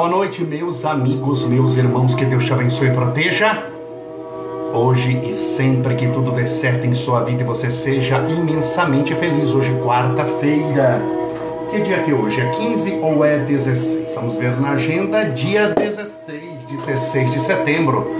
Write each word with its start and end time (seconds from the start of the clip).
Boa 0.00 0.08
noite, 0.08 0.42
meus 0.42 0.86
amigos, 0.86 1.44
meus 1.44 1.76
irmãos, 1.76 2.14
que 2.14 2.24
Deus 2.24 2.46
te 2.46 2.54
abençoe 2.54 2.88
e 2.88 2.90
proteja. 2.90 3.66
Hoje 4.72 5.20
e 5.22 5.30
sempre 5.34 5.94
que 5.94 6.08
tudo 6.08 6.30
dê 6.30 6.46
certo 6.46 6.86
em 6.86 6.94
sua 6.94 7.22
vida 7.22 7.42
e 7.42 7.44
você 7.44 7.70
seja 7.70 8.16
imensamente 8.26 9.14
feliz. 9.14 9.50
Hoje, 9.50 9.70
quarta-feira. 9.84 11.02
Que 11.70 11.82
dia 11.82 12.02
que 12.02 12.12
é 12.12 12.14
hoje? 12.14 12.40
É 12.40 12.48
15 12.48 12.98
ou 13.02 13.22
é 13.22 13.40
16? 13.40 14.14
Vamos 14.14 14.36
ver 14.36 14.58
na 14.58 14.70
agenda, 14.70 15.22
dia 15.24 15.74
16, 15.74 16.64
16 16.70 17.32
de 17.32 17.40
setembro 17.42 18.10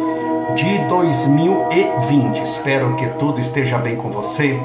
de 0.55 0.87
2020. 0.87 2.43
Espero 2.43 2.95
que 2.97 3.07
tudo 3.19 3.41
esteja 3.41 3.79
bem 3.79 3.97
com 3.97 4.11
você, 4.11 4.61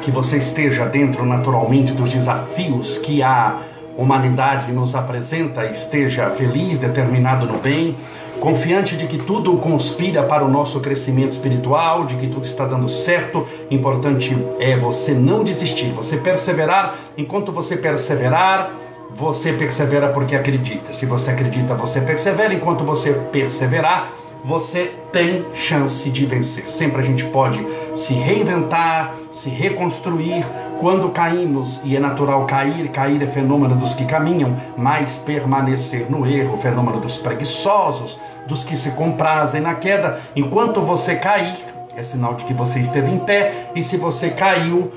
que 0.00 0.10
você 0.10 0.38
esteja 0.38 0.86
dentro 0.86 1.26
naturalmente 1.26 1.92
dos 1.92 2.08
desafios 2.10 2.96
que 2.96 3.22
a 3.22 3.68
humanidade 3.96 4.72
nos 4.72 4.94
apresenta, 4.94 5.64
esteja 5.66 6.30
feliz, 6.30 6.78
determinado 6.78 7.46
no 7.46 7.58
bem, 7.58 7.96
confiante 8.40 8.96
de 8.96 9.06
que 9.06 9.18
tudo 9.18 9.56
conspira 9.58 10.22
para 10.22 10.44
o 10.44 10.48
nosso 10.48 10.80
crescimento 10.80 11.32
espiritual, 11.32 12.06
de 12.06 12.16
que 12.16 12.26
tudo 12.26 12.46
está 12.46 12.64
dando 12.64 12.88
certo. 12.88 13.46
Importante 13.70 14.36
é 14.58 14.76
você 14.76 15.12
não 15.12 15.44
desistir, 15.44 15.90
você 15.90 16.16
perseverar. 16.16 16.96
Enquanto 17.16 17.52
você 17.52 17.76
perseverar, 17.76 18.72
você 19.14 19.52
persevera 19.52 20.08
porque 20.08 20.34
acredita. 20.34 20.92
Se 20.92 21.04
você 21.04 21.30
acredita, 21.30 21.74
você 21.74 22.00
persevera. 22.00 22.54
Enquanto 22.54 22.84
você 22.84 23.12
perseverar, 23.12 24.10
você 24.44 24.92
tem 25.12 25.44
chance 25.54 26.08
de 26.08 26.24
vencer. 26.24 26.70
Sempre 26.70 27.02
a 27.02 27.04
gente 27.04 27.24
pode 27.24 27.64
se 27.96 28.14
reinventar, 28.14 29.14
se 29.32 29.50
reconstruir. 29.50 30.44
Quando 30.80 31.10
caímos, 31.10 31.78
e 31.84 31.94
é 31.94 32.00
natural 32.00 32.46
cair, 32.46 32.88
cair 32.88 33.22
é 33.22 33.26
fenômeno 33.26 33.76
dos 33.76 33.92
que 33.92 34.06
caminham, 34.06 34.56
mas 34.78 35.18
permanecer 35.18 36.10
no 36.10 36.26
erro, 36.26 36.56
fenômeno 36.56 36.98
dos 36.98 37.18
preguiçosos, 37.18 38.18
dos 38.46 38.64
que 38.64 38.78
se 38.78 38.92
comprazem 38.92 39.60
na 39.60 39.74
queda. 39.74 40.18
Enquanto 40.34 40.80
você 40.80 41.16
cair, 41.16 41.58
é 41.94 42.02
sinal 42.02 42.32
de 42.32 42.44
que 42.44 42.54
você 42.54 42.78
esteve 42.78 43.10
em 43.10 43.18
pé, 43.18 43.70
e 43.74 43.82
se 43.82 43.98
você 43.98 44.30
caiu, 44.30 44.90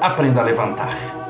aprenda 0.00 0.40
a 0.40 0.44
levantar. 0.44 1.23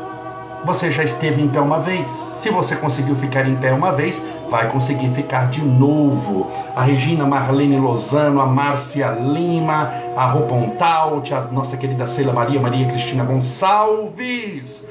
Você 0.64 0.90
já 0.90 1.04
esteve 1.04 1.42
em 1.42 1.48
pé 1.48 1.60
uma 1.60 1.78
vez. 1.78 2.08
Se 2.38 2.48
você 2.48 2.74
conseguiu 2.74 3.14
ficar 3.16 3.46
em 3.46 3.54
pé 3.56 3.72
uma 3.72 3.92
vez, 3.92 4.24
vai 4.50 4.70
conseguir 4.70 5.10
ficar 5.10 5.50
de 5.50 5.62
novo. 5.62 6.50
A 6.74 6.82
Regina 6.82 7.26
Marlene 7.26 7.78
Lozano, 7.78 8.40
a 8.40 8.46
Márcia 8.46 9.10
Lima, 9.10 9.92
a 10.16 10.24
Rô 10.26 10.42
Pontal, 10.42 11.22
a 11.30 11.40
nossa 11.52 11.76
querida 11.76 12.06
Ceila 12.06 12.32
Maria, 12.32 12.58
Maria 12.60 12.86
Cristina 12.86 13.24
Gonçalves. 13.24 14.82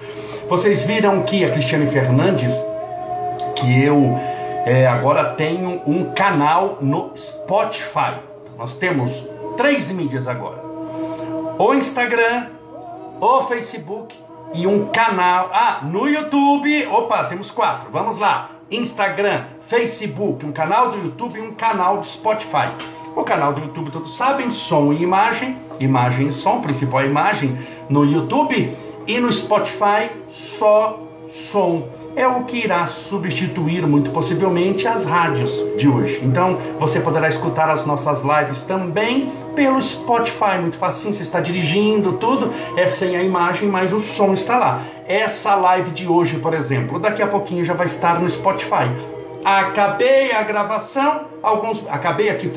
Vocês 0.48 0.84
viram 0.84 1.24
que 1.24 1.44
a 1.44 1.50
Cristiane 1.50 1.88
Fernandes, 1.88 2.54
que 3.56 3.84
eu 3.84 4.16
é, 4.66 4.86
agora 4.86 5.32
tenho 5.32 5.82
um 5.88 6.14
canal 6.14 6.78
no 6.82 7.12
Spotify. 7.18 8.20
Nós 8.58 8.76
temos 8.76 9.12
três 9.58 9.90
mídias 9.90 10.28
agora: 10.28 10.64
o 11.58 11.74
Instagram, 11.74 12.48
o 13.20 13.44
Facebook 13.46 14.23
e 14.54 14.68
um 14.68 14.88
canal. 14.88 15.50
Ah, 15.52 15.80
no 15.84 16.08
YouTube. 16.08 16.88
Opa, 16.88 17.24
temos 17.26 17.52
quatro. 17.52 17.90
Vamos 17.92 18.18
lá. 18.18 18.52
Instagram, 18.70 19.46
Facebook, 19.68 20.46
um 20.46 20.52
canal 20.52 20.92
do 20.92 20.98
YouTube 20.98 21.38
e 21.38 21.42
um 21.42 21.54
canal 21.54 21.98
do 21.98 22.08
Spotify. 22.08 22.72
O 23.16 23.24
canal 23.24 23.54
do 23.54 23.62
YouTube, 23.62 23.92
todos 23.92 24.18
sabem, 24.18 24.52
som 24.52 24.92
e 24.92 25.04
imagem, 25.04 25.58
imagem 25.80 26.28
e 26.28 26.32
som, 26.32 26.62
principal 26.62 27.06
imagem 27.06 27.58
no 27.88 28.04
YouTube 28.04 28.76
e 29.06 29.20
no 29.20 29.32
Spotify, 29.32 30.10
só 30.28 31.00
som. 31.30 31.88
É 32.16 32.28
o 32.28 32.44
que 32.44 32.58
irá 32.58 32.86
substituir, 32.86 33.88
muito 33.88 34.12
possivelmente, 34.12 34.88
as 34.88 35.04
rádios 35.04 35.52
de 35.78 35.88
hoje. 35.88 36.20
Então, 36.24 36.58
você 36.80 37.00
poderá 37.00 37.28
escutar 37.28 37.70
as 37.70 37.86
nossas 37.86 38.22
lives 38.22 38.62
também 38.62 39.32
pelo 39.56 39.82
Spotify, 39.82 40.60
muito 40.60 40.78
facinho, 40.78 41.14
você 41.14 41.24
está 41.24 41.40
dirigindo, 41.40 42.14
tudo, 42.14 42.52
é 42.78 42.88
sem 42.88 43.16
a 43.16 43.24
imagem, 43.24 43.68
mas 43.68 43.92
o 43.94 44.00
som 44.00 44.34
está 44.34 44.58
lá. 44.58 44.82
Essa 45.08 45.56
live 45.56 45.92
de 45.92 46.08
hoje, 46.08 46.38
por 46.38 46.54
exemplo, 46.54 47.00
daqui 47.00 47.22
a 47.22 47.28
pouquinho 47.28 47.66
já 47.66 47.74
vai 47.74 47.88
estar 47.88 48.20
no 48.20 48.30
Spotify. 48.30 48.90
Acabei 49.46 50.32
a 50.32 50.44
gravação, 50.44 51.26
alguns. 51.42 51.84
Acabei 51.90 52.30
aqui, 52.30 52.52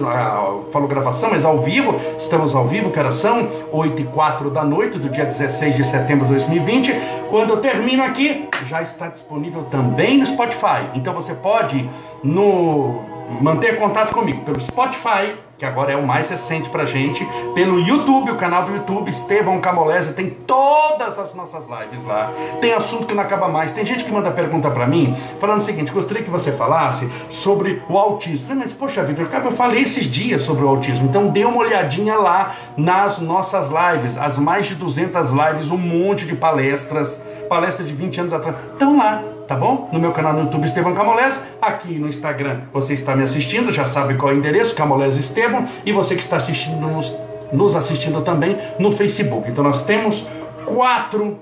falou 0.73 0.89
gravação, 0.89 1.31
mas 1.31 1.45
ao 1.45 1.59
vivo, 1.59 2.01
estamos 2.19 2.55
ao 2.55 2.67
vivo, 2.67 2.91
que 2.91 2.99
horas 2.99 3.17
são 3.17 3.49
8 3.73 4.03
e 4.03 4.05
4 4.05 4.51
da 4.51 4.65
noite 4.65 4.99
do 4.99 5.09
dia 5.09 5.25
16 5.25 5.77
de 5.77 5.85
setembro 5.85 6.27
de 6.27 6.33
2020. 6.33 6.93
Quando 7.29 7.51
eu 7.51 7.57
termino 7.59 8.03
aqui, 8.03 8.49
já 8.69 8.83
está 8.83 9.09
disponível 9.09 9.65
também 9.65 10.19
no 10.19 10.27
Spotify. 10.27 10.89
Então 10.95 11.13
você 11.13 11.35
pode 11.35 11.89
no, 12.23 13.16
manter 13.41 13.79
contato 13.79 14.13
comigo 14.13 14.43
pelo 14.43 14.61
Spotify 14.61 15.35
que 15.59 15.65
agora 15.65 15.93
é 15.93 15.97
o 15.97 16.07
mais 16.07 16.29
recente 16.29 16.69
pra 16.69 16.85
gente, 16.85 17.27
pelo 17.55 17.81
YouTube, 17.81 18.31
o 18.31 18.37
canal 18.37 18.65
do 18.65 18.75
YouTube, 18.75 19.11
Estevão 19.11 19.59
Camolese, 19.59 20.13
tem 20.13 20.29
todas 20.29 21.19
as 21.19 21.35
nossas 21.35 21.65
lives 21.67 22.05
lá. 22.05 22.31
Tem 22.61 22.75
assunto 22.75 23.07
que 23.07 23.15
não 23.15 23.23
acaba 23.23 23.49
mais. 23.49 23.73
Tem 23.73 23.85
gente 23.85 24.05
que 24.05 24.13
manda 24.13 24.31
pergunta 24.31 24.71
para 24.71 24.87
mim, 24.87 25.17
falando 25.41 25.61
o 25.61 25.65
seguinte: 25.65 25.91
gostaria 25.91 26.23
que 26.23 26.31
você 26.31 26.53
falasse 26.53 27.09
sobre 27.31 27.83
o 27.89 27.97
autismo. 27.97 28.55
Mas, 28.55 28.73
poxa 28.73 29.03
vida, 29.03 29.23
eu 29.23 29.53
falei 29.53 29.83
esses 29.83 30.07
dias 30.07 30.43
sobre 30.43 30.65
o 30.65 30.69
autismo, 30.69 31.07
então 31.07 31.29
dê 31.29 31.45
uma 31.45 31.59
olhadinha 31.59 32.17
lá 32.17 32.55
nas 32.77 33.19
nossas 33.19 33.69
lives, 33.69 34.19
as 34.19 34.37
mais 34.37 34.67
de 34.67 34.75
200 34.75 35.31
lives, 35.31 35.71
um 35.71 35.79
monte 35.79 36.27
de 36.27 36.35
palestras, 36.35 37.21
palestras 37.49 37.89
de 37.89 37.95
20 37.95 38.21
anos 38.21 38.33
atrás, 38.33 38.57
estão 38.73 38.99
lá 38.99 39.23
tá 39.47 39.55
bom? 39.55 39.89
No 39.93 39.99
meu 39.99 40.13
canal 40.13 40.33
no 40.33 40.41
YouTube 40.41 40.67
Estevão 40.67 40.95
Camolese, 40.95 41.39
aqui 41.61 41.99
no 41.99 42.09
Instagram 42.09 42.63
você 42.73 42.95
está 42.95 43.15
me 43.15 43.23
assistindo, 43.23 43.73
já 43.73 43.87
sabe 43.87 44.15
qual 44.15 44.33
é 44.33 44.35
o 44.35 44.39
endereço, 44.39 44.75
Camolese 44.75 45.21
Estevão, 45.21 45.67
e 45.85 45.93
você 45.93 46.15
que 46.15 46.23
está 46.23 46.37
assistindo 46.37 46.87
nos, 46.87 47.15
nos 47.53 47.75
assistindo 47.75 48.23
também 48.23 48.59
no 48.79 48.93
Facebook. 48.93 49.49
Então 49.49 49.63
nós 49.63 49.83
temos 49.83 50.27
quatro 50.65 51.39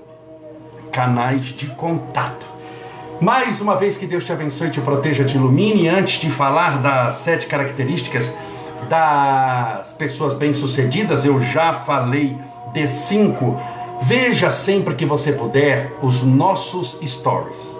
canais 0.91 1.45
de 1.45 1.67
contato. 1.67 2.45
Mais 3.19 3.61
uma 3.61 3.75
vez 3.75 3.97
que 3.97 4.05
Deus 4.05 4.23
te 4.23 4.31
abençoe, 4.31 4.69
te 4.69 4.81
proteja, 4.81 5.23
te 5.23 5.35
ilumine. 5.35 5.87
Antes 5.87 6.19
de 6.19 6.29
falar 6.29 6.81
das 6.81 7.15
sete 7.17 7.47
características 7.47 8.33
das 8.89 9.93
pessoas 9.93 10.33
bem-sucedidas, 10.33 11.25
eu 11.25 11.41
já 11.41 11.73
falei 11.73 12.37
de 12.73 12.87
cinco. 12.87 13.59
Veja 14.01 14.51
sempre 14.51 14.95
que 14.95 15.05
você 15.05 15.31
puder 15.31 15.91
os 16.01 16.23
nossos 16.23 16.97
stories. 17.03 17.74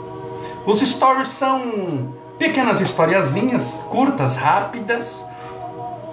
Os 0.66 0.80
stories 0.80 1.28
são 1.28 2.14
pequenas 2.40 2.82
historiazinhas, 2.82 3.82
curtas, 3.90 4.36
rápidas, 4.36 5.24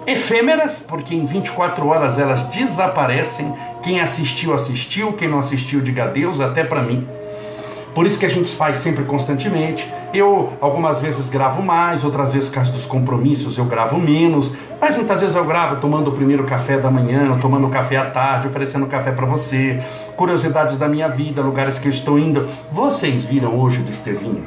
efêmeras, 0.05 0.79
porque 0.79 1.15
em 1.15 1.25
24 1.25 1.87
horas 1.87 2.19
elas 2.19 2.43
desaparecem. 2.43 3.51
Quem 3.81 3.99
assistiu, 3.99 4.53
assistiu, 4.53 5.13
quem 5.13 5.27
não 5.27 5.39
assistiu, 5.39 5.81
diga 5.81 6.03
adeus, 6.03 6.39
até 6.39 6.63
para 6.63 6.83
mim. 6.83 7.07
Por 7.93 8.07
isso 8.07 8.17
que 8.17 8.25
a 8.25 8.29
gente 8.29 8.53
faz 8.55 8.79
sempre 8.79 9.03
constantemente. 9.03 9.91
Eu 10.13 10.53
algumas 10.59 10.99
vezes 10.99 11.29
gravo 11.29 11.61
mais, 11.61 12.03
outras 12.03 12.33
vezes, 12.33 12.49
caso 12.49 12.71
dos 12.71 12.85
compromissos, 12.85 13.57
eu 13.57 13.65
gravo 13.65 13.99
menos. 13.99 14.51
Mas 14.81 14.95
muitas 14.95 15.21
vezes 15.21 15.35
eu 15.35 15.45
gravo 15.45 15.79
tomando 15.79 16.09
o 16.09 16.11
primeiro 16.11 16.43
café 16.43 16.79
da 16.79 16.89
manhã, 16.89 17.37
tomando 17.39 17.69
café 17.69 17.97
à 17.97 18.05
tarde, 18.05 18.47
oferecendo 18.47 18.87
café 18.87 19.11
para 19.11 19.27
você, 19.27 19.79
curiosidades 20.15 20.77
da 20.77 20.87
minha 20.87 21.07
vida, 21.07 21.41
lugares 21.41 21.77
que 21.77 21.87
eu 21.87 21.91
estou 21.91 22.17
indo. 22.17 22.47
Vocês 22.71 23.25
viram 23.25 23.59
hoje 23.59 23.79
do 23.79 23.91
Estevinho? 23.91 24.43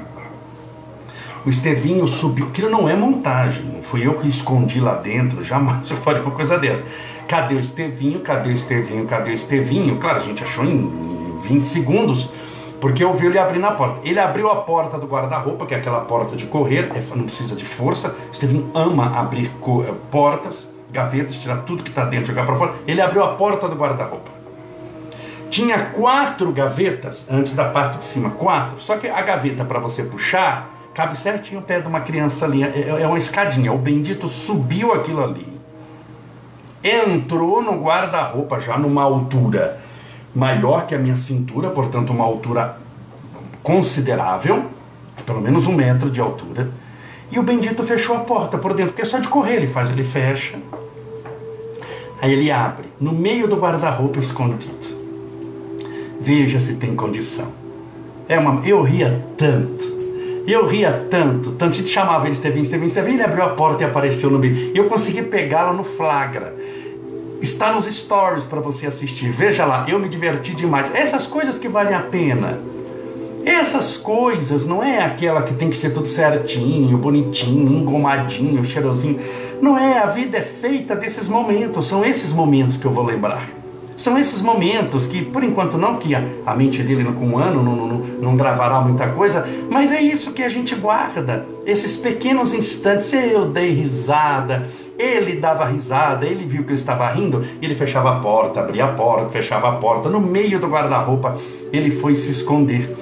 O 1.45 1.51
Estevinho 1.51 2.09
subiu, 2.09 2.49
aquilo 2.49 2.69
não 2.69 2.89
é 2.89 2.97
montagem, 2.97 3.63
não 3.63 3.81
fui 3.81 4.05
eu 4.05 4.15
que 4.15 4.29
escondi 4.29 4.81
lá 4.81 4.97
dentro, 4.97 5.45
jamais 5.45 5.89
eu 5.89 5.97
faria 5.99 6.21
uma 6.21 6.33
coisa 6.33 6.59
dessa. 6.59 6.83
Cadê 7.29 7.55
o 7.55 7.61
Estevinho? 7.61 8.19
Cadê 8.19 8.49
o 8.49 8.53
Estevinho? 8.53 9.05
Cadê 9.07 9.31
o 9.31 9.35
Estevinho? 9.35 9.97
Claro, 9.99 10.19
a 10.19 10.23
gente 10.23 10.43
achou 10.43 10.65
em 10.65 11.41
20 11.45 11.65
segundos 11.65 12.31
porque 12.81 13.03
eu 13.03 13.15
vi 13.15 13.27
ele 13.27 13.39
abrir 13.39 13.59
na 13.59 13.73
porta. 13.73 14.01
Ele 14.05 14.19
abriu 14.19 14.51
a 14.51 14.57
porta 14.57 14.99
do 14.99 15.07
guarda-roupa, 15.07 15.67
que 15.67 15.75
é 15.75 15.79
aquela 15.79 16.01
porta 16.01 16.37
de 16.37 16.47
correr, 16.47 16.91
é, 16.95 17.03
não 17.15 17.25
precisa 17.25 17.57
de 17.57 17.65
força. 17.65 18.15
Steven 18.35 18.71
ama 18.75 19.19
abrir 19.19 19.47
eh, 19.47 19.95
portas, 20.11 20.69
gavetas, 20.91 21.37
tirar 21.37 21.59
tudo 21.59 21.83
que 21.83 21.91
está 21.91 22.05
dentro 22.05 22.27
e 22.27 22.29
jogar 22.29 22.45
para 22.45 22.57
fora. 22.57 22.75
Ele 22.87 23.01
abriu 23.01 23.23
a 23.25 23.35
porta 23.35 23.69
do 23.69 23.77
guarda-roupa. 23.77 24.31
Tinha 25.49 25.87
quatro 25.87 26.53
gavetas 26.53 27.25
antes 27.31 27.55
da 27.55 27.65
parte 27.67 27.99
de 27.99 28.05
cima, 28.05 28.31
quatro. 28.31 28.81
Só 28.81 28.97
que 28.97 29.09
a 29.09 29.23
gaveta 29.23 29.65
para 29.65 29.79
você 29.79 30.03
puxar 30.03 30.71
cabe 30.93 31.19
certinho 31.19 31.61
o 31.61 31.63
pé 31.63 31.81
de 31.81 31.87
uma 31.87 32.01
criança 32.01 32.45
ali. 32.45 32.63
É, 32.63 32.67
é, 32.67 33.03
é 33.03 33.07
uma 33.07 33.19
escadinha. 33.19 33.73
O 33.73 33.79
bendito 33.79 34.29
subiu 34.29 34.93
aquilo 34.93 35.23
ali, 35.23 35.57
entrou 36.83 37.63
no 37.63 37.83
guarda-roupa 37.83 38.61
já 38.61 38.77
numa 38.77 39.03
altura 39.03 39.81
maior 40.37 40.87
que 40.87 40.95
a 40.95 40.99
minha 40.99 41.17
cintura, 41.17 41.71
portanto, 41.71 42.11
uma 42.11 42.23
altura 42.23 42.77
considerável, 43.63 44.67
pelo 45.25 45.41
menos 45.41 45.67
um 45.67 45.73
metro 45.73 46.11
de 46.11 46.21
altura. 46.21 46.69
E 47.33 47.39
o 47.39 47.43
bendito 47.43 47.83
fechou 47.83 48.15
a 48.15 48.21
porta 48.21 48.59
por 48.59 48.75
dentro, 48.75 48.93
porque 48.93 49.01
é 49.03 49.07
só 49.07 49.19
de 49.19 49.29
correr 49.29 49.57
ele 49.57 49.67
faz, 49.67 49.91
ele 49.91 50.05
fecha. 50.05 50.59
Aí 52.21 52.35
ele 52.35 52.51
abre, 52.51 52.87
no 53.01 53.13
meio 53.13 53.49
do 53.49 53.57
guarda-roupa 53.57 54.21
escondido. 54.21 54.77
Veja 56.21 56.61
se 56.61 56.75
tem 56.75 56.95
condição. 56.95 57.49
É 58.29 58.39
uma, 58.39 58.61
eu 58.67 58.83
ria 58.83 59.25
tanto, 59.39 59.85
eu 60.47 60.67
ria 60.67 61.07
tanto, 61.11 61.53
tanto 61.53 61.73
a 61.73 61.79
gente 61.79 61.89
chamava 61.89 62.27
ele 62.27 62.35
Estevinho, 62.35 62.63
Estevinho, 62.63 62.89
Estevinho, 62.89 63.17
ele 63.17 63.23
abriu 63.23 63.43
a 63.43 63.51
porta 63.51 63.85
e 63.85 63.87
apareceu 63.87 64.29
no 64.29 64.39
meio. 64.39 64.73
Eu 64.75 64.85
consegui 64.85 65.23
pegá-lo 65.23 65.75
no 65.75 65.85
flagra. 65.85 66.55
Está 67.41 67.73
nos 67.73 67.85
stories 67.87 68.45
para 68.45 68.61
você 68.61 68.87
assistir. 68.87 69.31
Veja 69.31 69.65
lá, 69.65 69.85
eu 69.89 69.99
me 69.99 70.09
diverti 70.09 70.55
demais. 70.55 70.95
Essas 70.95 71.27
coisas 71.27 71.59
que 71.59 71.69
valem 71.69 71.95
a 71.95 72.01
pena. 72.01 72.61
Essas 73.45 73.97
coisas 73.97 74.67
não 74.67 74.83
é 74.83 75.05
aquela 75.05 75.43
que 75.43 75.55
tem 75.55 75.71
que 75.71 75.79
ser 75.79 75.91
tudo 75.91 76.09
certinho, 76.09 76.99
bonitinho, 76.99 77.79
engomadinho, 77.79 78.65
cheirosinho. 78.65 79.21
Não 79.61 79.79
é, 79.79 79.99
a 79.99 80.07
vida 80.07 80.39
é 80.39 80.43
feita 80.43 80.97
desses 80.97 81.29
momentos. 81.29 81.87
São 81.87 82.05
esses 82.05 82.33
momentos 82.33 82.77
que 82.77 82.85
eu 82.85 82.91
vou 82.91 83.05
lembrar. 83.05 83.47
São 83.97 84.19
esses 84.19 84.43
momentos 84.43 85.07
que, 85.07 85.25
por 85.25 85.43
enquanto, 85.43 85.79
não 85.79 85.97
que 85.97 86.15
a, 86.15 86.23
a 86.45 86.55
mente 86.55 86.83
dele 86.83 87.05
com 87.13 87.29
um 87.29 87.39
ano 87.39 87.63
não, 87.63 87.77
não, 87.77 87.99
não 87.99 88.37
gravará 88.37 88.81
muita 88.81 89.09
coisa, 89.09 89.49
mas 89.71 89.91
é 89.91 90.01
isso 90.01 90.33
que 90.33 90.43
a 90.43 90.49
gente 90.51 90.75
guarda. 90.75 91.47
Esses 91.65 91.97
pequenos 91.97 92.53
instantes. 92.53 93.13
Eu 93.13 93.47
dei 93.47 93.71
risada, 93.71 94.69
ele 94.99 95.37
dava 95.37 95.65
risada, 95.67 96.27
ele 96.27 96.45
viu 96.45 96.65
que 96.65 96.73
eu 96.73 96.77
estava 96.77 97.09
rindo, 97.11 97.45
ele 97.61 97.75
fechava 97.75 98.17
a 98.17 98.21
porta, 98.21 98.61
abria 98.61 98.87
a 98.87 98.93
porta, 98.93 99.31
fechava 99.31 99.69
a 99.69 99.73
porta. 99.73 100.09
No 100.09 100.21
meio 100.21 100.59
do 100.59 100.69
guarda-roupa, 100.69 101.37
ele 101.73 101.91
foi 101.91 102.17
se 102.17 102.31
esconder. 102.31 102.95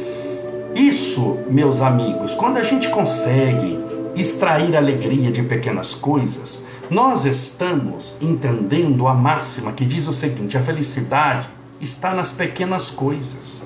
Isso, 0.75 1.39
meus 1.49 1.81
amigos, 1.81 2.33
quando 2.35 2.57
a 2.57 2.63
gente 2.65 2.89
consegue 2.89 3.79
extrair 4.17 4.77
alegria 4.77 5.31
de 5.31 5.43
pequenas 5.43 5.95
coisas, 5.95 6.65
nós 6.91 7.25
estamos 7.25 8.15
entendendo 8.21 9.07
a 9.07 9.15
máxima 9.15 9.73
que 9.73 9.85
diz 9.85 10.09
o 10.09 10.13
seguinte: 10.13 10.57
a 10.57 10.63
felicidade 10.63 11.49
está 11.81 12.13
nas 12.13 12.31
pequenas 12.33 12.91
coisas. 12.91 13.63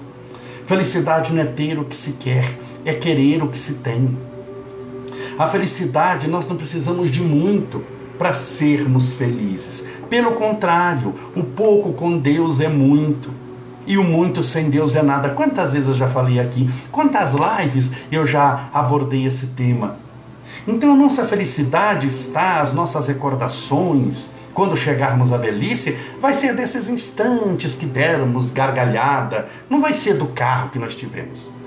Felicidade 0.67 1.33
não 1.33 1.43
é 1.43 1.47
ter 1.47 1.79
o 1.79 1.85
que 1.85 1.97
se 1.97 2.13
quer, 2.13 2.45
é 2.85 2.93
querer 2.93 3.43
o 3.43 3.49
que 3.49 3.59
se 3.59 3.75
tem. 3.75 4.17
A 5.39 5.49
felicidade 5.49 6.29
nós 6.29 6.47
não 6.47 6.57
precisamos 6.57 7.11
de 7.11 7.23
muito 7.23 7.83
para 8.19 8.35
sermos 8.35 9.13
felizes. 9.13 9.85
Pelo 10.11 10.33
contrário, 10.33 11.15
o 11.37 11.43
pouco 11.43 11.93
com 11.93 12.19
Deus 12.19 12.61
é 12.61 12.69
muito. 12.69 13.31
E 13.87 13.97
o 13.97 14.05
muito 14.05 14.43
sem 14.43 14.69
Deus 14.69 14.95
é 14.97 15.03
nada. 15.03 15.31
Quantas 15.31 15.73
vezes 15.73 15.89
eu 15.89 15.95
já 15.95 16.09
falei 16.09 16.39
aqui? 16.39 16.69
Quantas 16.93 17.33
lives 17.33 17.91
eu 18.13 18.27
já 18.27 18.69
abordei 18.73 19.27
esse 19.27 19.47
tema? 19.47 19.97
Então 20.67 20.93
a 20.93 20.97
nossa 20.97 21.25
felicidade 21.25 22.07
está, 22.07 22.61
as 22.61 22.75
nossas 22.75 23.07
recordações, 23.09 24.27
quando 24.53 24.77
chegarmos 24.77 25.33
à 25.33 25.39
velhice, 25.39 25.97
vai 26.21 26.35
ser 26.35 26.55
desses 26.55 26.89
instantes 26.91 27.75
que 27.75 27.87
dermos 27.87 28.51
gargalhada, 28.51 29.49
não 29.71 29.81
vai 29.81 29.95
ser 29.95 30.15
do 30.15 30.27
carro 30.27 30.71
que 30.71 30.79
nós 30.79 30.95
tivemos. 30.95 31.58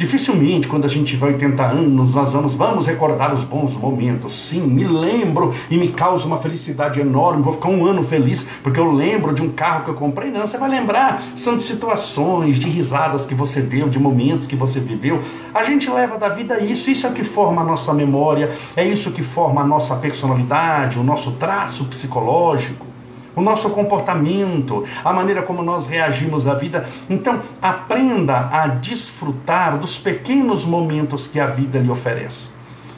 Dificilmente, 0.00 0.66
quando 0.66 0.86
a 0.86 0.88
gente 0.88 1.14
vai 1.14 1.34
80 1.34 1.62
anos, 1.62 2.14
nós 2.14 2.32
vamos, 2.32 2.54
vamos 2.54 2.86
recordar 2.86 3.34
os 3.34 3.44
bons 3.44 3.74
momentos. 3.74 4.32
Sim, 4.32 4.62
me 4.62 4.84
lembro 4.84 5.54
e 5.70 5.76
me 5.76 5.88
causa 5.88 6.24
uma 6.24 6.38
felicidade 6.38 6.98
enorme. 6.98 7.42
Vou 7.42 7.52
ficar 7.52 7.68
um 7.68 7.84
ano 7.84 8.02
feliz 8.02 8.46
porque 8.62 8.80
eu 8.80 8.90
lembro 8.90 9.34
de 9.34 9.42
um 9.42 9.50
carro 9.50 9.84
que 9.84 9.90
eu 9.90 9.94
comprei. 9.94 10.30
Não, 10.30 10.46
você 10.46 10.56
vai 10.56 10.70
lembrar. 10.70 11.22
São 11.36 11.54
de 11.58 11.64
situações, 11.64 12.58
de 12.58 12.66
risadas 12.70 13.26
que 13.26 13.34
você 13.34 13.60
deu, 13.60 13.90
de 13.90 13.98
momentos 13.98 14.46
que 14.46 14.56
você 14.56 14.80
viveu. 14.80 15.20
A 15.52 15.64
gente 15.64 15.90
leva 15.90 16.16
da 16.16 16.30
vida 16.30 16.58
isso. 16.64 16.90
Isso 16.90 17.06
é 17.06 17.10
o 17.10 17.12
que 17.12 17.22
forma 17.22 17.60
a 17.60 17.64
nossa 17.66 17.92
memória, 17.92 18.52
é 18.74 18.82
isso 18.82 19.10
que 19.10 19.22
forma 19.22 19.60
a 19.60 19.66
nossa 19.66 19.94
personalidade, 19.96 20.98
o 20.98 21.04
nosso 21.04 21.32
traço 21.32 21.84
psicológico 21.84 22.89
o 23.34 23.40
nosso 23.40 23.70
comportamento, 23.70 24.84
a 25.04 25.12
maneira 25.12 25.42
como 25.42 25.62
nós 25.62 25.86
reagimos 25.86 26.46
à 26.46 26.54
vida. 26.54 26.88
Então, 27.08 27.40
aprenda 27.60 28.48
a 28.52 28.66
desfrutar 28.66 29.78
dos 29.78 29.98
pequenos 29.98 30.64
momentos 30.64 31.26
que 31.26 31.38
a 31.38 31.46
vida 31.46 31.78
lhe 31.78 31.90
oferece. 31.90 32.48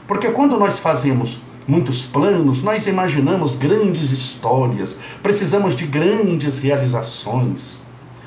Porque 0.07 0.29
quando 0.31 0.59
nós 0.59 0.79
fazemos 0.79 1.41
muitos 1.67 2.05
planos, 2.05 2.63
nós 2.63 2.87
imaginamos 2.87 3.57
grandes 3.57 4.11
histórias, 4.11 4.99
precisamos 5.23 5.77
de 5.77 5.87
grandes 5.87 6.59
realizações. 6.59 7.81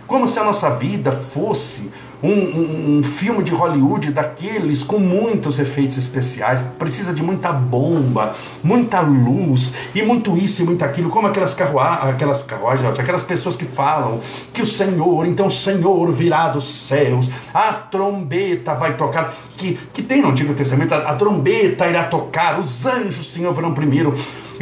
Como 0.08 0.28
se 0.28 0.40
a 0.40 0.44
nossa 0.44 0.70
vida 0.70 1.12
fosse 1.12 1.92
um, 2.22 2.30
um, 2.30 2.98
um, 2.98 3.04
filme 3.04 3.44
de 3.44 3.52
Hollywood 3.52 4.12
daqueles 4.12 4.84
com 4.84 5.00
muitos 5.00 5.60
efeitos 5.60 5.98
especiais, 5.98 6.62
precisa 6.78 7.14
de 7.14 7.22
muita 7.22 7.52
bomba, 7.52 8.34
muita 8.64 9.02
luz 9.02 9.74
e 9.94 10.02
muito 10.02 10.38
isso 10.38 10.62
e 10.62 10.66
muito 10.66 10.84
aquilo, 10.84 11.10
como 11.10 11.28
aquelas, 11.28 11.54
carruagens, 11.54 12.10
aquelas 12.10 12.44
carruagens, 12.44 13.00
aquelas 13.00 13.24
pessoas 13.24 13.56
que 13.56 13.66
falam 13.66 14.20
que 14.54 14.62
o 14.62 14.66
Senhor, 14.66 15.26
então 15.26 15.48
o 15.48 15.52
Senhor 15.52 16.12
virá 16.12 16.50
dos 16.50 16.66
céus, 16.66 17.30
a 17.54 17.74
trombeta 17.74 18.76
vai 18.76 18.96
tocar, 18.96 19.34
que, 19.58 19.80
que 19.94 20.02
tem 20.02 20.22
no 20.22 20.30
Antigo 20.30 20.54
Testamento, 20.54 20.94
a, 20.94 21.12
a 21.12 21.16
trombeta 21.16 21.88
irá 21.88 22.06
tocar, 22.06 22.60
os 22.60 22.86
anjos, 22.86 23.32
Senhor, 23.32 23.54
virão 23.54 23.74
primeiro, 23.74 24.14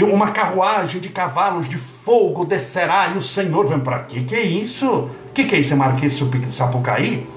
uma 0.01 0.31
carruagem 0.31 0.99
de 0.99 1.09
cavalos 1.09 1.69
de 1.69 1.77
fogo 1.77 2.45
descerá 2.45 3.09
e 3.13 3.17
o 3.17 3.21
Senhor 3.21 3.67
vem 3.67 3.79
para 3.79 3.99
quê? 3.99 4.21
Que 4.21 4.35
é 4.35 4.41
isso? 4.41 5.09
Que, 5.33 5.43
que 5.43 5.55
é 5.55 5.59
isso? 5.59 5.73
É 5.73 5.75
Marquês 5.75 6.19
Sapucaí? 6.51 7.27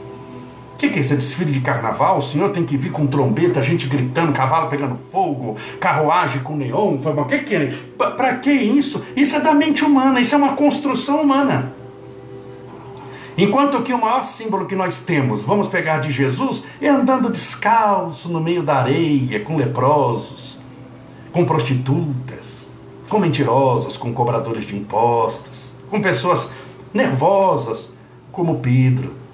O 0.76 0.78
que, 0.78 0.90
que 0.90 0.98
é 0.98 1.00
isso? 1.00 1.14
É 1.14 1.16
desfile 1.16 1.50
de 1.50 1.60
carnaval? 1.60 2.18
O 2.18 2.22
senhor 2.22 2.50
tem 2.50 2.62
que 2.62 2.76
vir 2.76 2.92
com 2.92 3.06
trombeta, 3.06 3.62
gente 3.62 3.86
gritando, 3.86 4.34
cavalo 4.34 4.68
pegando 4.68 4.98
fogo, 5.10 5.56
carruagem 5.80 6.42
com 6.42 6.54
neon? 6.54 6.98
O 7.02 7.24
que, 7.24 7.38
que 7.38 7.54
é? 7.54 7.74
Para 7.96 8.36
que 8.36 8.52
isso? 8.52 9.02
Isso 9.16 9.36
é 9.36 9.40
da 9.40 9.54
mente 9.54 9.82
humana, 9.82 10.20
isso 10.20 10.34
é 10.34 10.38
uma 10.38 10.52
construção 10.52 11.22
humana. 11.22 11.72
Enquanto 13.38 13.80
que 13.80 13.94
o 13.94 13.98
maior 13.98 14.22
símbolo 14.22 14.66
que 14.66 14.76
nós 14.76 14.98
temos, 14.98 15.44
vamos 15.44 15.66
pegar 15.66 16.00
de 16.00 16.12
Jesus, 16.12 16.62
é 16.78 16.88
andando 16.88 17.32
descalço 17.32 18.28
no 18.28 18.38
meio 18.38 18.62
da 18.62 18.80
areia, 18.80 19.40
com 19.40 19.56
leprosos, 19.56 20.58
com 21.32 21.46
prostitutas, 21.46 22.66
com 23.08 23.18
mentirosos, 23.18 23.96
com 23.96 24.12
cobradores 24.12 24.66
de 24.66 24.76
impostos, 24.76 25.70
com 25.88 26.02
pessoas 26.02 26.50
nervosas, 26.92 27.90
como 28.30 28.58
Pedro 28.58 29.24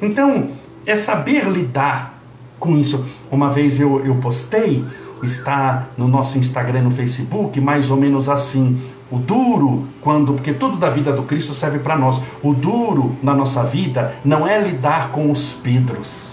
então, 0.00 0.48
é 0.86 0.96
saber 0.96 1.44
lidar 1.48 2.18
com 2.58 2.76
isso. 2.76 3.04
Uma 3.30 3.50
vez 3.50 3.78
eu, 3.78 4.04
eu 4.04 4.14
postei, 4.16 4.84
está 5.22 5.88
no 5.96 6.08
nosso 6.08 6.38
Instagram, 6.38 6.82
no 6.82 6.90
Facebook, 6.90 7.60
mais 7.60 7.90
ou 7.90 7.96
menos 7.96 8.28
assim. 8.28 8.80
O 9.10 9.18
duro, 9.18 9.88
quando, 10.02 10.34
porque 10.34 10.52
tudo 10.52 10.76
da 10.76 10.90
vida 10.90 11.12
do 11.12 11.22
Cristo 11.22 11.54
serve 11.54 11.78
para 11.78 11.96
nós. 11.96 12.20
O 12.42 12.52
duro 12.52 13.16
na 13.22 13.34
nossa 13.34 13.64
vida 13.64 14.14
não 14.24 14.46
é 14.46 14.60
lidar 14.60 15.10
com 15.10 15.30
os 15.30 15.52
Pedros. 15.52 16.28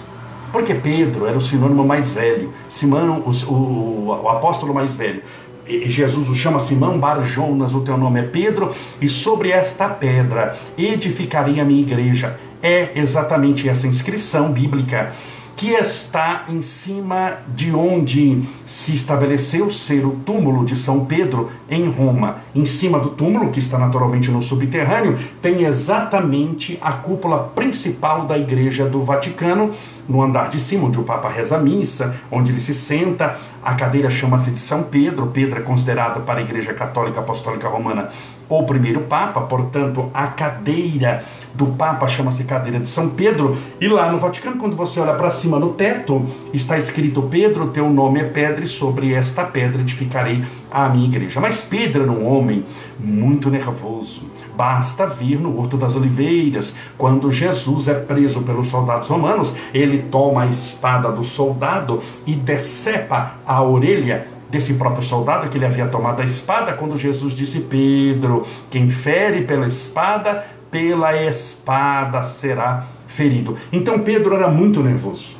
Porque 0.51 0.73
Pedro 0.73 1.25
era 1.25 1.37
o 1.37 1.41
sinônimo 1.41 1.83
mais 1.83 2.11
velho, 2.11 2.53
Simão, 2.67 3.23
o, 3.25 3.51
o, 3.51 4.21
o 4.23 4.29
apóstolo 4.29 4.73
mais 4.73 4.93
velho. 4.93 5.21
E 5.67 5.89
Jesus 5.89 6.29
o 6.29 6.35
chama 6.35 6.59
Simão 6.59 6.99
Barjonas, 6.99 7.73
o 7.73 7.81
teu 7.81 7.97
nome 7.97 8.19
é 8.19 8.23
Pedro, 8.23 8.71
e 9.01 9.09
sobre 9.09 9.49
esta 9.49 9.89
pedra 9.89 10.55
edificarei 10.77 11.59
a 11.59 11.65
minha 11.65 11.81
igreja, 11.81 12.39
é 12.61 12.91
exatamente 12.95 13.67
essa 13.67 13.87
inscrição 13.87 14.51
bíblica 14.51 15.11
que 15.55 15.69
está 15.69 16.45
em 16.49 16.61
cima 16.61 17.37
de 17.47 17.71
onde 17.71 18.43
se 18.67 18.93
estabeleceu 18.93 19.71
ser 19.71 20.05
o 20.05 20.11
túmulo 20.11 20.65
de 20.65 20.75
São 20.75 21.05
Pedro 21.05 21.49
em 21.69 21.87
Roma. 21.89 22.37
Em 22.53 22.65
cima 22.65 22.99
do 22.99 23.11
túmulo, 23.11 23.51
que 23.51 23.59
está 23.59 23.77
naturalmente 23.77 24.29
no 24.29 24.41
subterrâneo, 24.41 25.17
tem 25.41 25.63
exatamente 25.63 26.77
a 26.81 26.91
cúpula 26.91 27.51
principal 27.55 28.25
da 28.25 28.37
Igreja 28.37 28.85
do 28.85 29.03
Vaticano, 29.03 29.71
no 30.07 30.21
andar 30.21 30.49
de 30.49 30.59
cima, 30.59 30.87
onde 30.87 30.99
o 30.99 31.03
Papa 31.03 31.29
reza 31.29 31.55
a 31.55 31.59
missa, 31.59 32.15
onde 32.29 32.51
ele 32.51 32.59
se 32.59 32.75
senta. 32.75 33.35
A 33.63 33.73
cadeira 33.73 34.09
chama-se 34.09 34.51
de 34.51 34.59
São 34.59 34.83
Pedro. 34.83 35.27
Pedro 35.27 35.59
é 35.59 35.61
considerado 35.63 36.23
para 36.25 36.39
a 36.39 36.43
Igreja 36.43 36.73
Católica 36.73 37.21
Apostólica 37.21 37.67
Romana 37.67 38.09
o 38.47 38.63
primeiro 38.63 39.01
Papa, 39.01 39.41
portanto, 39.41 40.09
a 40.13 40.27
cadeira 40.27 41.23
do 41.55 41.67
Papa 41.67 42.07
chama-se 42.07 42.43
cadeira 42.43 42.79
de 42.79 42.89
São 42.89 43.09
Pedro. 43.09 43.57
E 43.79 43.87
lá 43.87 44.11
no 44.11 44.19
Vaticano, 44.19 44.57
quando 44.57 44.75
você 44.75 44.99
olha 44.99 45.13
para 45.13 45.31
cima 45.31 45.57
no 45.57 45.73
teto, 45.73 46.25
está 46.53 46.77
escrito: 46.77 47.21
Pedro, 47.23 47.69
teu 47.69 47.89
nome 47.89 48.19
é 48.19 48.23
pedra, 48.23 48.63
e 48.63 48.67
sobre 48.67 49.13
esta 49.13 49.43
pedra 49.43 49.81
edificarei 49.81 50.43
a 50.71 50.89
minha 50.89 51.07
igreja. 51.07 51.39
Mas 51.39 51.61
Pedro 51.61 52.03
era 52.03 52.11
um 52.11 52.27
homem 52.27 52.65
muito 52.99 53.49
nervoso. 53.49 54.23
Basta 54.55 55.05
vir 55.05 55.39
no 55.39 55.57
Horto 55.59 55.77
das 55.77 55.95
Oliveiras, 55.95 56.73
quando 56.97 57.31
Jesus 57.31 57.87
é 57.87 57.93
preso 57.93 58.41
pelos 58.41 58.67
soldados 58.67 59.09
romanos, 59.09 59.53
ele 59.73 60.03
toma 60.09 60.43
a 60.43 60.47
espada 60.47 61.11
do 61.11 61.23
soldado 61.23 62.01
e 62.25 62.33
decepa 62.33 63.35
a 63.45 63.61
orelha 63.61 64.27
desse 64.49 64.75
próprio 64.75 65.03
soldado 65.03 65.49
que 65.49 65.57
ele 65.57 65.65
havia 65.65 65.87
tomado 65.87 66.21
a 66.21 66.25
espada, 66.25 66.73
quando 66.73 66.97
Jesus 66.97 67.33
disse: 67.33 67.59
Pedro, 67.61 68.45
quem 68.69 68.89
fere 68.89 69.41
pela 69.41 69.67
espada, 69.67 70.45
pela 70.75 71.15
espada 71.15 72.21
será 72.25 72.85
ferido. 73.07 73.57
Então 73.71 73.99
Pedro 73.99 74.35
era 74.35 74.49
muito 74.49 74.83
nervoso. 74.83 75.37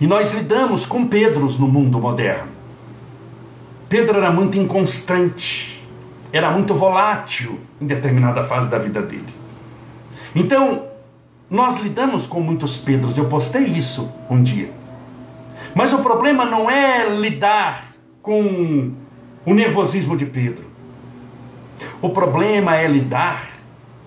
E 0.00 0.08
nós 0.08 0.32
lidamos 0.32 0.84
com 0.84 1.06
Pedros 1.06 1.56
no 1.56 1.68
mundo 1.68 2.00
moderno. 2.00 2.48
Pedro 3.88 4.16
era 4.16 4.32
muito 4.32 4.58
inconstante, 4.58 5.80
era 6.32 6.50
muito 6.50 6.74
volátil 6.74 7.60
em 7.80 7.86
determinada 7.86 8.42
fase 8.42 8.68
da 8.68 8.76
vida 8.76 9.00
dele. 9.00 9.32
Então, 10.34 10.82
nós 11.48 11.76
lidamos 11.76 12.26
com 12.26 12.40
muitos 12.40 12.76
Pedros, 12.76 13.16
eu 13.16 13.26
postei 13.26 13.66
isso 13.66 14.12
um 14.28 14.42
dia. 14.42 14.72
Mas 15.76 15.92
o 15.92 15.98
problema 15.98 16.44
não 16.44 16.68
é 16.68 17.08
lidar 17.08 17.86
com 18.20 18.90
o 19.46 19.54
nervosismo 19.54 20.16
de 20.16 20.26
Pedro. 20.26 20.64
O 22.00 22.08
problema 22.08 22.76
é 22.76 22.88
lidar 22.88 23.51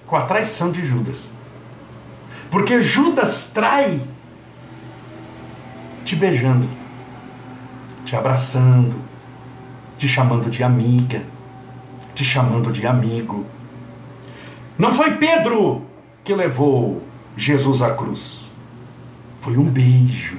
com 0.06 0.16
a 0.16 0.22
traição 0.22 0.72
de 0.72 0.86
Judas. 0.86 1.30
Porque 2.50 2.82
Judas 2.82 3.50
trai 3.54 4.00
te 6.04 6.16
beijando, 6.16 6.68
te 8.06 8.16
abraçando, 8.16 8.96
te 9.98 10.08
chamando 10.08 10.50
de 10.50 10.64
amiga, 10.64 11.24
te 12.14 12.24
chamando 12.24 12.72
de 12.72 12.86
amigo. 12.86 13.46
Não 14.78 14.94
foi 14.94 15.16
Pedro 15.16 15.82
que 16.24 16.34
levou 16.34 17.02
Jesus 17.36 17.82
à 17.82 17.94
cruz. 17.94 18.42
Foi 19.42 19.58
um 19.58 19.66
beijo. 19.66 20.38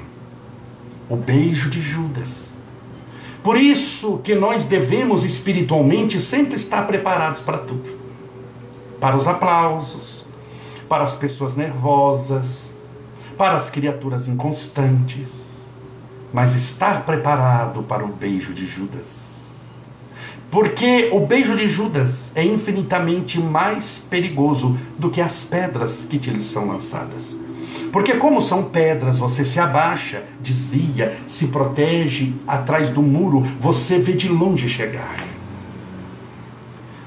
O 1.08 1.16
beijo 1.16 1.68
de 1.68 1.80
Judas. 1.80 2.46
Por 3.42 3.56
isso 3.56 4.18
que 4.24 4.34
nós 4.34 4.64
devemos 4.64 5.24
espiritualmente 5.24 6.20
sempre 6.20 6.56
estar 6.56 6.86
preparados 6.86 7.40
para 7.40 7.58
tudo. 7.58 8.05
Para 9.00 9.16
os 9.16 9.26
aplausos, 9.26 10.24
para 10.88 11.04
as 11.04 11.14
pessoas 11.14 11.54
nervosas, 11.54 12.70
para 13.36 13.56
as 13.56 13.68
criaturas 13.68 14.28
inconstantes, 14.28 15.28
mas 16.32 16.54
estar 16.54 17.04
preparado 17.04 17.82
para 17.82 18.04
o 18.04 18.08
beijo 18.08 18.52
de 18.54 18.66
Judas. 18.66 19.26
Porque 20.50 21.10
o 21.12 21.20
beijo 21.20 21.56
de 21.56 21.66
Judas 21.66 22.30
é 22.34 22.44
infinitamente 22.44 23.38
mais 23.38 24.02
perigoso 24.08 24.78
do 24.98 25.10
que 25.10 25.20
as 25.20 25.44
pedras 25.44 26.06
que 26.08 26.18
te 26.18 26.42
são 26.42 26.68
lançadas. 26.68 27.34
Porque, 27.92 28.14
como 28.14 28.40
são 28.40 28.64
pedras, 28.64 29.18
você 29.18 29.44
se 29.44 29.58
abaixa, 29.58 30.24
desvia, 30.40 31.16
se 31.26 31.48
protege 31.48 32.34
atrás 32.46 32.90
do 32.90 33.02
muro, 33.02 33.40
você 33.60 33.98
vê 33.98 34.12
de 34.12 34.28
longe 34.28 34.68
chegar. 34.68 35.35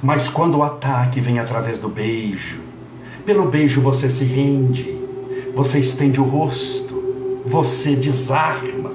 Mas 0.02 0.30
quando 0.30 0.58
o 0.58 0.64
ataque 0.64 1.20
vem 1.20 1.40
através 1.40 1.78
do 1.78 1.90
beijo, 1.90 2.60
pelo 3.26 3.48
beijo 3.48 3.82
você 3.82 4.10
se 4.10 4.24
rende, 4.24 4.98
você 5.54 5.80
estende 5.80 6.22
o 6.22 6.24
rosto, 6.24 7.42
você 7.46 7.96
desarma. 7.96 8.92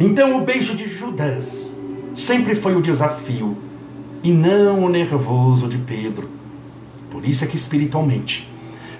Então, 0.00 0.36
o 0.36 0.44
beijo 0.44 0.74
de 0.74 0.88
Judas 0.88 1.68
sempre 2.14 2.54
foi 2.54 2.74
o 2.74 2.82
desafio 2.82 3.56
e 4.22 4.30
não 4.30 4.84
o 4.84 4.88
nervoso 4.88 5.68
de 5.68 5.78
Pedro. 5.78 6.28
Por 7.10 7.24
isso 7.24 7.44
é 7.44 7.46
que 7.46 7.56
espiritualmente 7.56 8.48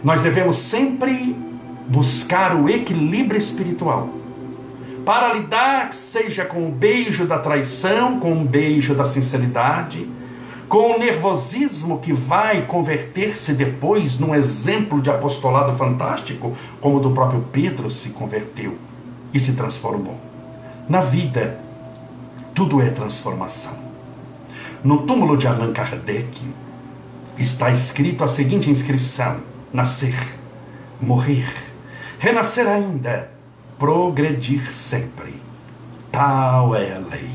nós 0.03 0.23
devemos 0.23 0.57
sempre 0.57 1.37
buscar 1.89 2.55
o 2.55 2.69
equilíbrio 2.69 3.39
espiritual. 3.39 4.09
Para 5.05 5.35
lidar, 5.35 5.93
seja 5.95 6.45
com 6.45 6.69
o 6.69 6.71
beijo 6.71 7.27
da 7.27 7.39
traição, 7.39 8.21
com 8.21 8.33
o 8.33 8.45
beijo 8.45 8.95
da 8.95 9.07
sinceridade, 9.07 10.07
com 10.69 10.95
o 10.95 10.99
nervosismo 10.99 11.99
que 11.99 12.13
vai 12.13 12.63
converter-se 12.63 13.53
depois 13.55 14.19
num 14.19 14.35
exemplo 14.35 15.01
de 15.01 15.11
apostolado 15.11 15.77
fantástico, 15.77 16.57
como 16.81 16.99
o 16.99 17.01
do 17.01 17.11
próprio 17.13 17.45
Pedro 17.51 17.91
se 17.91 18.11
converteu 18.11 18.77
e 19.33 19.41
se 19.41 19.55
transformou. 19.55 20.19
Na 20.89 21.01
vida, 21.01 21.61
tudo 22.55 22.81
é 22.81 22.91
transformação. 22.91 23.77
No 24.85 24.99
túmulo 25.07 25.37
de 25.37 25.47
Allan 25.47 25.73
Kardec 25.73 26.41
está 27.37 27.71
escrito 27.71 28.23
a 28.23 28.29
seguinte 28.29 28.71
inscrição: 28.71 29.39
nascer, 29.73 30.15
morrer 31.01 31.69
renascer 32.19 32.67
ainda, 32.67 33.31
progredir 33.79 34.71
sempre. 34.73 35.41
Tal 36.11 36.75
é 36.75 36.95
a 36.95 36.99
lei. 36.99 37.31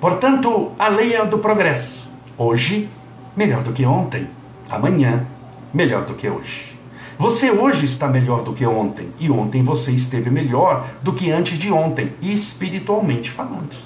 Portanto, 0.00 0.72
a 0.78 0.88
lei 0.88 1.14
é 1.14 1.20
a 1.20 1.24
do 1.24 1.38
progresso. 1.38 1.99
Hoje, 2.42 2.88
melhor 3.36 3.62
do 3.62 3.70
que 3.70 3.84
ontem. 3.84 4.26
Amanhã, 4.70 5.26
melhor 5.74 6.06
do 6.06 6.14
que 6.14 6.26
hoje. 6.26 6.74
Você 7.18 7.50
hoje 7.50 7.84
está 7.84 8.08
melhor 8.08 8.42
do 8.42 8.54
que 8.54 8.64
ontem, 8.64 9.10
e 9.20 9.30
ontem 9.30 9.62
você 9.62 9.92
esteve 9.92 10.30
melhor 10.30 10.88
do 11.02 11.12
que 11.12 11.30
antes 11.30 11.58
de 11.58 11.70
ontem, 11.70 12.14
espiritualmente 12.22 13.30
falando. 13.30 13.76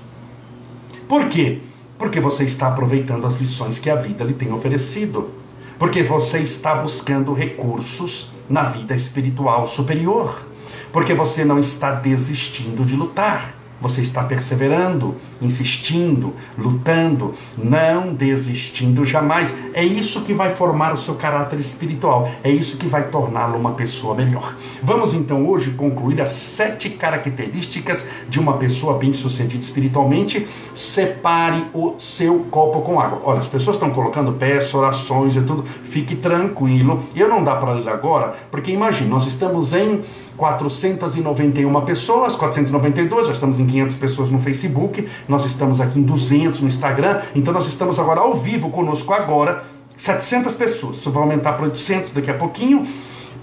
Por 1.08 1.28
quê? 1.28 1.62
Porque 1.98 2.20
você 2.20 2.44
está 2.44 2.68
aproveitando 2.68 3.26
as 3.26 3.34
lições 3.40 3.80
que 3.80 3.90
a 3.90 3.96
vida 3.96 4.22
lhe 4.22 4.34
tem 4.34 4.52
oferecido. 4.52 5.30
Porque 5.76 6.04
você 6.04 6.38
está 6.38 6.76
buscando 6.76 7.34
recursos 7.34 8.30
na 8.48 8.62
vida 8.62 8.94
espiritual 8.94 9.66
superior, 9.66 10.46
porque 10.92 11.12
você 11.12 11.44
não 11.44 11.58
está 11.58 11.90
desistindo 11.90 12.84
de 12.84 12.94
lutar. 12.94 13.52
Você 13.80 14.00
está 14.00 14.24
perseverando, 14.24 15.14
insistindo, 15.42 16.32
lutando, 16.56 17.34
não 17.56 18.14
desistindo 18.14 19.04
jamais. 19.04 19.54
É 19.74 19.84
isso 19.84 20.22
que 20.22 20.32
vai 20.32 20.54
formar 20.54 20.94
o 20.94 20.96
seu 20.96 21.16
caráter 21.16 21.58
espiritual. 21.60 22.30
É 22.42 22.50
isso 22.50 22.76
que 22.76 22.86
vai 22.86 23.08
torná-lo 23.08 23.58
uma 23.58 23.72
pessoa 23.72 24.14
melhor. 24.14 24.56
Vamos 24.82 25.12
então 25.12 25.46
hoje 25.46 25.72
concluir 25.72 26.22
as 26.22 26.30
sete 26.30 26.88
características 26.90 28.04
de 28.28 28.40
uma 28.40 28.54
pessoa 28.54 28.96
bem-sucedida 28.98 29.62
espiritualmente. 29.62 30.46
Separe 30.74 31.66
o 31.74 31.94
seu 31.98 32.40
copo 32.50 32.80
com 32.82 33.00
água. 33.00 33.20
Olha, 33.24 33.40
as 33.40 33.48
pessoas 33.48 33.76
estão 33.76 33.90
colocando 33.90 34.32
peças, 34.32 34.72
orações 34.74 35.36
e 35.36 35.42
tudo. 35.42 35.64
Fique 35.90 36.16
tranquilo. 36.16 37.04
Eu 37.14 37.28
não 37.28 37.44
dá 37.44 37.56
para 37.56 37.72
ler 37.72 37.88
agora, 37.88 38.34
porque 38.50 38.70
imagine, 38.70 39.10
nós 39.10 39.26
estamos 39.26 39.72
em 39.72 40.02
491 40.36 41.80
pessoas, 41.82 42.34
492, 42.36 43.26
já 43.28 43.32
estamos 43.32 43.60
em 43.60 43.66
500 43.66 43.96
pessoas 43.96 44.30
no 44.30 44.40
Facebook, 44.40 45.08
nós 45.28 45.44
estamos 45.44 45.80
aqui 45.80 45.98
em 45.98 46.02
200 46.02 46.60
no 46.60 46.68
Instagram, 46.68 47.20
então 47.34 47.52
nós 47.52 47.66
estamos 47.66 47.98
agora 47.98 48.20
ao 48.20 48.34
vivo 48.34 48.70
conosco 48.70 49.12
agora, 49.12 49.64
700 49.96 50.54
pessoas, 50.54 50.96
isso 50.96 51.10
vai 51.10 51.22
aumentar 51.22 51.52
para 51.52 51.64
800 51.66 52.10
daqui 52.10 52.30
a 52.30 52.34
pouquinho, 52.34 52.84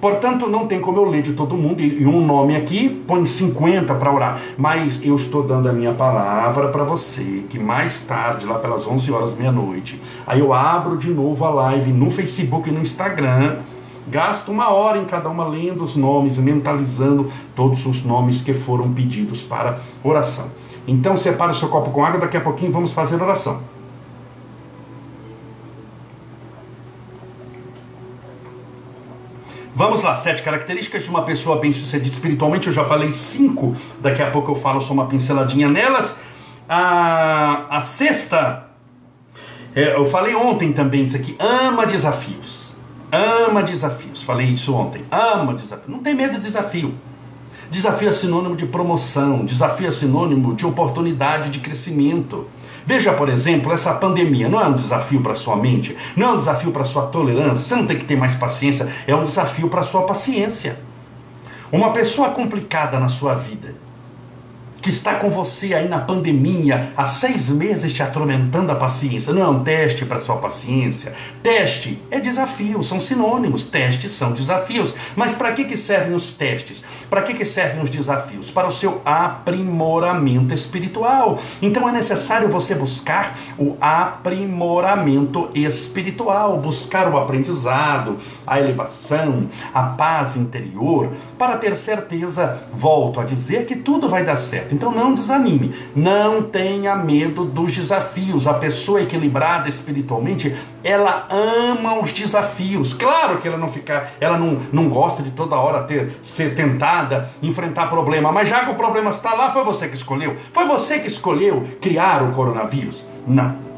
portanto 0.02 0.50
não 0.50 0.68
tem 0.68 0.82
como 0.82 0.98
eu 0.98 1.06
ler 1.06 1.22
de 1.22 1.32
todo 1.32 1.56
mundo, 1.56 1.82
e 1.82 2.06
um 2.06 2.26
nome 2.26 2.58
aqui 2.58 2.90
põe 3.08 3.26
50 3.26 3.94
para 3.96 4.14
orar, 4.14 4.42
mas 4.58 5.02
eu 5.02 5.16
estou 5.16 5.44
dando 5.44 5.70
a 5.70 5.74
minha 5.74 5.94
palavra 5.94 6.68
para 6.70 6.84
você, 6.84 7.46
que 7.50 7.58
mais 7.58 8.02
tarde, 8.02 8.46
lá 8.46 8.60
pelas 8.60 8.86
11 8.86 9.12
horas, 9.14 9.34
meia-noite, 9.34 10.02
aí 10.28 10.42
eu 10.42 10.52
abro 10.52 10.98
de 10.98 11.10
novo 11.10 11.46
a 11.46 11.50
live 11.50 11.94
no 11.94 12.12
Facebook 12.12 12.70
e 12.70 12.72
no 12.74 12.82
Instagram, 12.82 13.60
Gasto 14.08 14.52
uma 14.52 14.70
hora 14.70 14.98
em 14.98 15.06
cada 15.06 15.30
uma 15.30 15.46
lendo 15.46 15.84
os 15.84 15.96
nomes, 15.96 16.38
mentalizando 16.38 17.32
todos 17.56 17.86
os 17.86 18.04
nomes 18.04 18.42
que 18.42 18.54
foram 18.54 18.92
pedidos 18.92 19.42
para 19.42 19.80
oração. 20.04 20.50
Então 20.88 21.16
separe 21.16 21.52
o 21.52 21.56
seu 21.56 21.70
copo 21.70 21.92
com 21.92 22.04
água, 22.04 22.20
daqui 22.20 22.36
a 22.36 22.42
pouquinho 22.42 22.72
vamos 22.72 22.92
fazer 22.92 23.22
oração. 23.22 23.62
Vamos 29.74 30.04
lá, 30.04 30.18
sete 30.18 30.44
características 30.44 31.04
de 31.04 31.10
uma 31.10 31.24
pessoa 31.24 31.58
bem-sucedida 31.58 32.14
espiritualmente. 32.14 32.68
Eu 32.68 32.74
já 32.74 32.84
falei 32.84 33.14
cinco, 33.14 33.76
daqui 34.00 34.22
a 34.22 34.30
pouco 34.30 34.52
eu 34.52 34.56
falo 34.56 34.82
só 34.82 34.94
uma 34.94 35.06
pinceladinha 35.06 35.70
nelas. 35.70 36.16
A, 36.68 37.78
a 37.78 37.82
sexta, 37.82 38.66
é, 39.76 39.96
eu 39.96 40.06
falei 40.06 40.36
ontem 40.36 40.74
também 40.74 41.06
isso 41.06 41.16
aqui, 41.16 41.36
ama 41.40 41.86
desafios 41.86 42.61
ama 43.12 43.64
desafios. 43.64 44.24
Falei 44.24 44.48
isso 44.48 44.74
ontem. 44.74 45.04
Ama 45.12 45.54
desafios. 45.54 45.90
Não 45.90 46.00
tem 46.00 46.16
medo 46.16 46.36
de 46.36 46.42
desafio. 46.42 46.94
Desafio 47.72 48.10
é 48.10 48.12
sinônimo 48.12 48.56
de 48.56 48.66
promoção, 48.66 49.46
desafio 49.46 49.88
é 49.88 49.92
sinônimo 49.92 50.54
de 50.54 50.66
oportunidade 50.66 51.50
de 51.50 51.60
crescimento. 51.60 52.46
Veja, 52.86 53.14
por 53.14 53.30
exemplo, 53.30 53.72
essa 53.72 53.94
pandemia 53.94 54.50
não 54.50 54.60
é 54.60 54.68
um 54.68 54.74
desafio 54.74 55.22
para 55.22 55.36
sua 55.36 55.56
mente, 55.56 55.96
não 56.16 56.28
é 56.28 56.32
um 56.34 56.38
desafio 56.38 56.72
para 56.72 56.84
sua 56.84 57.04
tolerância, 57.04 57.64
você 57.64 57.76
não 57.76 57.86
tem 57.86 57.98
que 57.98 58.04
ter 58.04 58.18
mais 58.18 58.36
paciência, 58.36 58.92
é 59.08 59.16
um 59.16 59.24
desafio 59.24 59.70
para 59.70 59.84
sua 59.84 60.02
paciência. 60.02 60.80
Uma 61.72 61.92
pessoa 61.92 62.32
complicada 62.32 63.00
na 63.00 63.08
sua 63.08 63.36
vida, 63.36 63.74
que 64.82 64.90
está 64.90 65.16
com 65.16 65.30
você 65.30 65.74
aí 65.74 65.88
na 65.88 66.00
pandemia 66.00 66.92
há 66.98 67.06
seis 67.06 67.50
meses 67.50 67.94
te 67.94 68.02
atormentando 68.02 68.72
a 68.72 68.76
paciência. 68.76 69.32
Não 69.32 69.44
é 69.44 69.48
um 69.48 69.64
teste 69.64 70.06
para 70.06 70.20
sua 70.20 70.38
paciência. 70.38 71.14
Teste 71.44 72.02
é 72.10 72.20
desafio, 72.20 72.84
são 72.84 73.00
sinônimos. 73.00 73.66
Testes 73.66 74.12
são 74.12 74.32
desafios. 74.32 74.94
Mas 75.16 75.34
para 75.34 75.52
que, 75.52 75.66
que 75.66 75.78
servem 75.78 76.16
os 76.16 76.34
testes? 76.34 76.84
Para 77.10 77.22
que, 77.22 77.34
que 77.36 77.46
servem 77.46 77.84
os 77.84 77.90
desafios? 77.90 78.50
Para 78.50 78.68
o 78.68 78.72
seu 78.72 79.02
aprimoramento 79.06 80.54
espiritual. 80.54 81.40
Então 81.62 81.88
é 81.88 81.92
necessário 81.92 82.50
você 82.50 82.74
buscar 82.74 83.38
o 83.58 83.78
aprimoramento 83.80 85.50
espiritual, 85.54 86.58
buscar 86.58 87.08
o 87.08 87.18
aprendizado, 87.18 88.18
a 88.48 88.60
elevação, 88.60 89.48
a 89.74 89.84
paz 89.84 90.36
interior, 90.36 91.12
para 91.38 91.58
ter 91.58 91.78
certeza, 91.78 92.64
volto 92.74 93.20
a 93.20 93.24
dizer, 93.24 93.66
que 93.66 93.76
tudo 93.76 94.10
vai 94.10 94.24
dar 94.24 94.38
certo 94.38 94.71
certo. 94.72 94.74
Então 94.74 94.92
não 94.92 95.14
desanime, 95.14 95.74
não 95.96 96.42
tenha 96.44 96.96
medo 96.96 97.46
dos 97.46 97.76
desafios. 97.76 98.48
A 98.48 98.54
pessoa 98.54 99.02
equilibrada 99.02 99.70
espiritualmente, 99.70 100.56
ela 100.84 101.28
ama 101.30 102.00
os 102.00 102.12
desafios. 102.12 102.94
Claro 102.94 103.40
que 103.40 103.48
ela 103.48 103.58
não 103.58 103.70
fica, 103.70 104.10
ela 104.20 104.38
não, 104.38 104.60
não 104.72 104.90
gosta 104.90 105.22
de 105.22 105.32
toda 105.32 105.56
hora 105.56 105.84
ter 105.84 106.20
ser 106.22 106.56
tentada, 106.56 107.30
enfrentar 107.42 107.88
problema, 107.88 108.32
mas 108.32 108.50
já 108.50 108.66
que 108.66 108.72
o 108.72 108.76
problema 108.76 109.10
está 109.10 109.34
lá, 109.34 109.52
foi 109.52 109.64
você 109.64 109.88
que 109.88 109.96
escolheu. 109.96 110.36
Foi 110.54 110.66
você 110.66 111.00
que 111.00 111.08
escolheu 111.08 111.68
criar 111.80 112.24
o 112.24 112.32
coronavírus. 112.32 113.04
Não. 113.28 113.72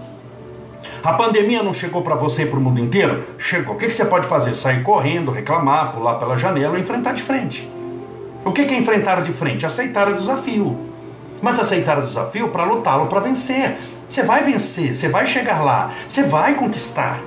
A 1.03 1.13
pandemia 1.13 1.62
não 1.62 1.73
chegou 1.73 2.01
para 2.01 2.15
você 2.15 2.43
e 2.43 2.45
para 2.45 2.57
o 2.57 2.62
mundo 2.62 2.79
inteiro? 2.79 3.25
Chegou. 3.38 3.75
O 3.75 3.77
que, 3.77 3.88
que 3.88 3.93
você 3.93 4.05
pode 4.05 4.25
fazer? 4.25 4.55
Sair 4.55 4.83
correndo, 4.83 5.31
reclamar, 5.31 5.91
pular 5.91 6.15
pela 6.15 6.38
janela 6.38 6.73
ou 6.73 6.79
enfrentar 6.79 7.13
de 7.13 7.21
frente. 7.21 7.69
O 8.45 8.51
que, 8.51 8.62
é 8.62 8.77
enfrentar 8.77 9.21
de 9.21 9.31
frente? 9.31 9.65
Aceitar 9.65 10.09
o 10.09 10.15
desafio. 10.15 10.77
Mas 11.41 11.59
aceitar 11.59 11.97
o 11.97 12.05
desafio 12.05 12.50
para 12.50 12.65
lutá-lo, 12.65 13.07
para 13.07 13.19
vencer. 13.21 13.77
Você 14.09 14.23
vai 14.23 14.43
vencer, 14.43 14.95
você 14.95 15.07
vai 15.07 15.25
chegar 15.25 15.63
lá, 15.63 15.91
você 16.07 16.23
vai 16.23 16.55
conquistar. 16.55 17.19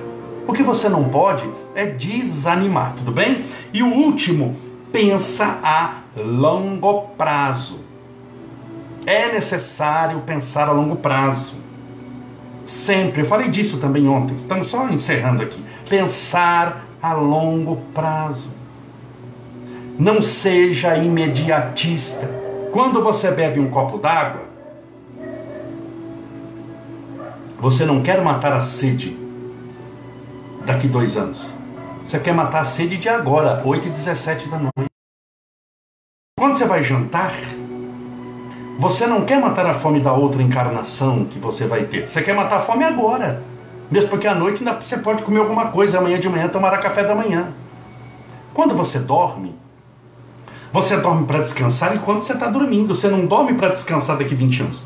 O 0.47 0.53
que 0.53 0.63
você 0.63 0.87
não 0.87 1.03
pode 1.05 1.43
é 1.75 1.85
desanimar, 1.85 2.93
tudo 2.95 3.11
bem? 3.11 3.45
E 3.73 3.83
o 3.83 3.93
último, 3.93 4.55
pensa 4.91 5.59
a 5.61 5.95
longo 6.15 7.09
prazo. 7.17 7.79
É 9.05 9.31
necessário 9.31 10.21
pensar 10.21 10.69
a 10.69 10.71
longo 10.71 10.95
prazo. 10.95 11.55
Sempre, 12.65 13.21
eu 13.21 13.25
falei 13.25 13.49
disso 13.49 13.77
também 13.77 14.07
ontem, 14.07 14.37
estamos 14.41 14.67
só 14.67 14.87
encerrando 14.89 15.43
aqui. 15.43 15.61
Pensar 15.89 16.85
a 17.01 17.13
longo 17.13 17.77
prazo. 17.93 18.49
Não 19.97 20.21
seja 20.21 20.95
imediatista. 20.95 22.29
Quando 22.71 23.01
você 23.01 23.31
bebe 23.31 23.59
um 23.59 23.69
copo 23.69 23.97
d'água, 23.97 24.45
você 27.59 27.83
não 27.83 28.03
quer 28.03 28.21
matar 28.21 28.53
a 28.53 28.61
sede 28.61 29.17
daqui 30.63 30.87
dois 30.87 31.17
anos. 31.17 31.41
Você 32.05 32.19
quer 32.19 32.33
matar 32.33 32.61
a 32.61 32.65
sede 32.65 32.97
de 32.97 33.09
agora, 33.09 33.63
8 33.65 33.87
e 33.87 33.89
17 33.89 34.49
da 34.49 34.59
noite. 34.59 34.91
Quando 36.37 36.55
você 36.55 36.65
vai 36.65 36.83
jantar, 36.83 37.33
você 38.77 39.07
não 39.07 39.25
quer 39.25 39.41
matar 39.41 39.65
a 39.65 39.73
fome 39.73 39.99
da 39.99 40.13
outra 40.13 40.43
encarnação 40.43 41.25
que 41.25 41.39
você 41.39 41.65
vai 41.65 41.85
ter. 41.85 42.07
Você 42.07 42.21
quer 42.21 42.35
matar 42.35 42.57
a 42.57 42.61
fome 42.61 42.83
agora. 42.83 43.41
Mesmo 43.89 44.11
porque 44.11 44.27
à 44.27 44.35
noite 44.35 44.59
ainda 44.59 44.79
você 44.79 44.97
pode 44.97 45.23
comer 45.23 45.39
alguma 45.39 45.71
coisa, 45.71 45.97
amanhã 45.97 46.19
de 46.19 46.29
manhã 46.29 46.47
tomar 46.47 46.77
café 46.77 47.03
da 47.03 47.15
manhã. 47.15 47.51
Quando 48.53 48.75
você 48.75 48.99
dorme, 48.99 49.55
você 50.71 50.97
dorme 50.97 51.25
para 51.25 51.39
descansar 51.39 51.95
enquanto 51.95 52.23
você 52.23 52.33
está 52.33 52.47
dormindo. 52.47 52.93
Você 52.93 53.07
não 53.07 53.25
dorme 53.25 53.53
para 53.53 53.69
descansar 53.69 54.17
daqui 54.17 54.35
20 54.35 54.61
anos. 54.61 54.77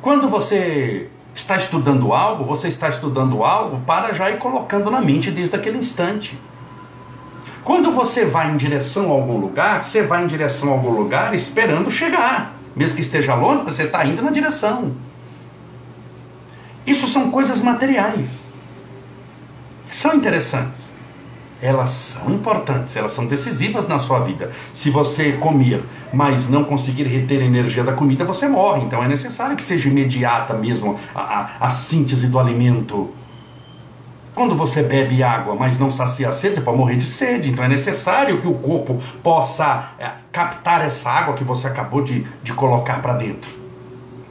Quando 0.00 0.28
você 0.28 1.08
está 1.34 1.56
estudando 1.56 2.12
algo, 2.12 2.44
você 2.44 2.68
está 2.68 2.88
estudando 2.88 3.44
algo 3.44 3.80
para 3.86 4.12
já 4.12 4.30
ir 4.30 4.38
colocando 4.38 4.90
na 4.90 5.00
mente 5.00 5.30
desde 5.30 5.54
aquele 5.54 5.78
instante. 5.78 6.38
Quando 7.62 7.92
você 7.92 8.24
vai 8.24 8.50
em 8.50 8.56
direção 8.56 9.10
a 9.10 9.14
algum 9.14 9.38
lugar, 9.38 9.84
você 9.84 10.02
vai 10.02 10.24
em 10.24 10.26
direção 10.26 10.70
a 10.70 10.72
algum 10.72 10.90
lugar 10.90 11.34
esperando 11.34 11.90
chegar. 11.90 12.54
Mesmo 12.74 12.96
que 12.96 13.02
esteja 13.02 13.34
longe, 13.34 13.62
você 13.62 13.84
está 13.84 14.04
indo 14.04 14.22
na 14.22 14.30
direção. 14.30 14.92
Isso 16.86 17.06
são 17.06 17.30
coisas 17.30 17.60
materiais. 17.60 18.30
São 19.92 20.14
interessantes. 20.14 20.89
Elas 21.62 21.90
são 21.90 22.30
importantes, 22.30 22.96
elas 22.96 23.12
são 23.12 23.26
decisivas 23.26 23.86
na 23.86 23.98
sua 23.98 24.20
vida. 24.20 24.50
Se 24.74 24.88
você 24.88 25.32
comer, 25.32 25.82
mas 26.12 26.48
não 26.48 26.64
conseguir 26.64 27.04
reter 27.04 27.42
a 27.42 27.44
energia 27.44 27.84
da 27.84 27.92
comida, 27.92 28.24
você 28.24 28.48
morre. 28.48 28.82
Então 28.82 29.02
é 29.02 29.08
necessário 29.08 29.56
que 29.56 29.62
seja 29.62 29.88
imediata 29.88 30.54
mesmo 30.54 30.98
a, 31.14 31.20
a, 31.20 31.50
a 31.66 31.70
síntese 31.70 32.28
do 32.28 32.38
alimento. 32.38 33.10
Quando 34.34 34.54
você 34.54 34.82
bebe 34.82 35.22
água, 35.22 35.54
mas 35.54 35.78
não 35.78 35.90
sacia 35.90 36.28
a 36.28 36.32
sede, 36.32 36.54
você 36.54 36.60
pode 36.62 36.78
morrer 36.78 36.96
de 36.96 37.06
sede. 37.06 37.50
Então 37.50 37.64
é 37.64 37.68
necessário 37.68 38.40
que 38.40 38.48
o 38.48 38.54
corpo 38.54 39.02
possa 39.22 39.90
é, 39.98 40.10
captar 40.32 40.80
essa 40.80 41.10
água 41.10 41.34
que 41.34 41.44
você 41.44 41.66
acabou 41.66 42.02
de, 42.02 42.26
de 42.42 42.54
colocar 42.54 43.02
para 43.02 43.14
dentro. 43.14 43.50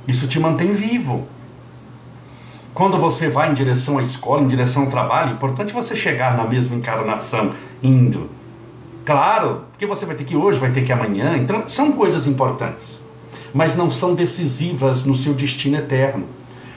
Isso 0.07 0.27
te 0.27 0.39
mantém 0.39 0.73
vivo. 0.73 1.27
Quando 2.73 2.97
você 2.97 3.29
vai 3.29 3.51
em 3.51 3.53
direção 3.53 3.97
à 3.97 4.03
escola, 4.03 4.43
em 4.43 4.47
direção 4.47 4.83
ao 4.83 4.89
trabalho, 4.89 5.31
é 5.31 5.33
importante 5.33 5.73
você 5.73 5.95
chegar 5.95 6.37
na 6.37 6.43
mesma 6.43 6.75
encarnação, 6.75 7.51
indo. 7.81 8.29
Claro, 9.05 9.63
porque 9.71 9.85
você 9.85 10.05
vai 10.05 10.15
ter 10.15 10.23
que 10.23 10.33
ir 10.33 10.37
hoje, 10.37 10.59
vai 10.59 10.71
ter 10.71 10.83
que 10.83 10.91
ir 10.91 10.93
amanhã. 10.93 11.35
Então, 11.37 11.67
são 11.67 11.91
coisas 11.91 12.27
importantes, 12.27 12.99
mas 13.53 13.75
não 13.75 13.89
são 13.89 14.13
decisivas 14.13 15.03
no 15.03 15.15
seu 15.15 15.33
destino 15.33 15.77
eterno. 15.77 16.25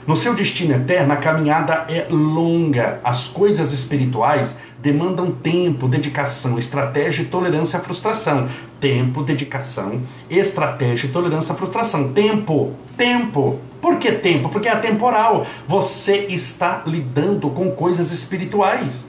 No 0.05 0.17
seu 0.17 0.33
destino 0.33 0.73
eterno, 0.75 1.13
a 1.13 1.17
caminhada 1.17 1.85
é 1.87 2.07
longa. 2.09 2.99
As 3.03 3.27
coisas 3.27 3.71
espirituais 3.71 4.55
demandam 4.83 5.31
tempo, 5.31 5.87
dedicação, 5.87 6.59
estratégia 6.59 7.23
e 7.23 7.25
tolerância 7.25 7.79
à 7.79 7.81
frustração. 7.81 8.49
Tempo, 8.81 9.23
dedicação, 9.23 10.01
estratégia 10.29 11.07
e 11.07 11.09
tolerância 11.09 11.53
à 11.53 11.55
frustração. 11.55 12.11
Tempo, 12.11 12.73
tempo. 12.97 13.61
Por 13.81 13.97
que 13.97 14.11
tempo? 14.11 14.49
Porque 14.49 14.67
é 14.67 14.73
atemporal. 14.73 15.47
Você 15.65 16.25
está 16.27 16.83
lidando 16.85 17.49
com 17.49 17.71
coisas 17.71 18.11
espirituais. 18.11 19.05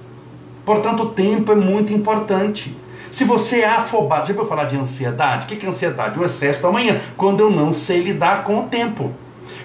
Portanto, 0.65 1.03
o 1.03 1.09
tempo 1.11 1.51
é 1.51 1.57
muito 1.57 1.93
importante. 1.93 2.73
Se 3.11 3.25
você 3.25 3.63
é 3.63 3.69
afobado, 3.69 4.29
já 4.29 4.33
ouviu 4.33 4.49
falar 4.49 4.67
de 4.67 4.77
ansiedade? 4.77 5.45
O 5.45 5.59
que 5.59 5.67
é 5.67 5.69
ansiedade? 5.69 6.17
O 6.17 6.25
excesso 6.25 6.61
do 6.61 6.69
amanhã, 6.69 7.01
quando 7.17 7.41
eu 7.41 7.51
não 7.51 7.73
sei 7.73 8.01
lidar 8.01 8.45
com 8.45 8.61
o 8.61 8.63
tempo. 8.69 9.11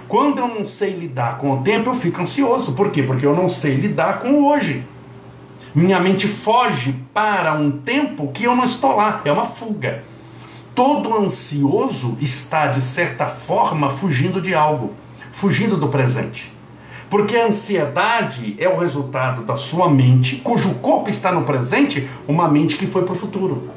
Quando 0.08 0.39
eu 0.39 0.48
não 0.48 0.65
sei 0.65 0.89
lidar 0.89 1.38
com 1.38 1.52
o 1.52 1.62
tempo, 1.62 1.91
eu 1.91 1.93
fico 1.93 2.19
ansioso. 2.19 2.72
Por 2.72 2.89
quê? 2.89 3.04
Porque 3.04 3.28
eu 3.28 3.36
não 3.36 3.48
sei 3.48 3.76
lidar 3.76 4.17
com 4.17 4.32
o 4.32 4.48
hoje. 4.48 4.84
Minha 5.80 5.98
mente 5.98 6.28
foge 6.28 6.94
para 7.13 7.54
um 7.54 7.72
tempo 7.72 8.34
que 8.34 8.44
eu 8.44 8.54
não 8.54 8.65
estou 8.65 8.98
lá. 8.98 9.22
É 9.24 9.32
uma 9.32 9.46
fuga. 9.46 10.04
Todo 10.76 11.18
ansioso 11.18 12.18
está, 12.20 12.68
de 12.68 12.82
certa 12.82 13.28
forma, 13.28 13.89
fugindo 13.89 14.42
de 14.42 14.54
algo, 14.54 14.92
fugindo 15.32 15.78
do 15.78 15.88
presente. 15.88 16.52
Porque 17.10 17.38
a 17.38 17.48
ansiedade 17.48 18.58
é 18.60 18.68
o 18.68 18.78
resultado 18.78 19.44
da 19.44 19.56
sua 19.56 19.89
mente, 19.89 20.36
cujo 20.44 20.76
corpo 20.76 21.10
está 21.10 21.32
no 21.32 21.44
presente, 21.44 22.10
uma 22.28 22.50
mente 22.50 22.76
que 22.76 22.86
foi 22.86 23.06
para 23.06 23.13
o 23.13 23.18
futuro. 23.18 23.70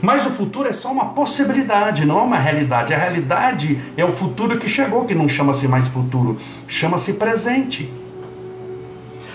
Mas 0.00 0.24
o 0.26 0.30
futuro 0.30 0.68
é 0.68 0.72
só 0.72 0.92
uma 0.92 1.06
possibilidade, 1.06 2.06
não 2.06 2.20
é 2.20 2.22
uma 2.22 2.38
realidade. 2.38 2.94
A 2.94 2.96
realidade 2.96 3.80
é 3.96 4.04
o 4.04 4.12
futuro 4.12 4.60
que 4.60 4.68
chegou, 4.68 5.06
que 5.06 5.14
não 5.16 5.28
chama-se 5.28 5.66
mais 5.66 5.88
futuro, 5.88 6.38
chama-se 6.68 7.14
presente. 7.14 7.92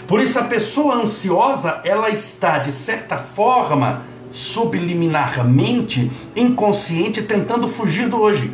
Por 0.07 0.21
isso 0.21 0.37
a 0.37 0.43
pessoa 0.43 0.95
ansiosa, 0.95 1.81
ela 1.83 2.09
está 2.09 2.59
de 2.59 2.71
certa 2.71 3.17
forma 3.17 4.03
subliminarmente 4.31 6.11
inconsciente 6.35 7.23
tentando 7.23 7.67
fugir 7.67 8.07
do 8.07 8.17
hoje. 8.17 8.51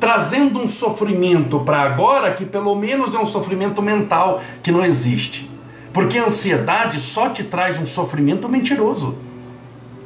Trazendo 0.00 0.60
um 0.60 0.68
sofrimento 0.68 1.60
para 1.60 1.82
agora 1.82 2.32
que 2.34 2.44
pelo 2.44 2.74
menos 2.74 3.14
é 3.14 3.18
um 3.18 3.26
sofrimento 3.26 3.82
mental 3.82 4.40
que 4.62 4.72
não 4.72 4.84
existe. 4.84 5.50
Porque 5.92 6.18
a 6.18 6.26
ansiedade 6.26 7.00
só 7.00 7.28
te 7.28 7.44
traz 7.44 7.78
um 7.78 7.86
sofrimento 7.86 8.48
mentiroso. 8.48 9.16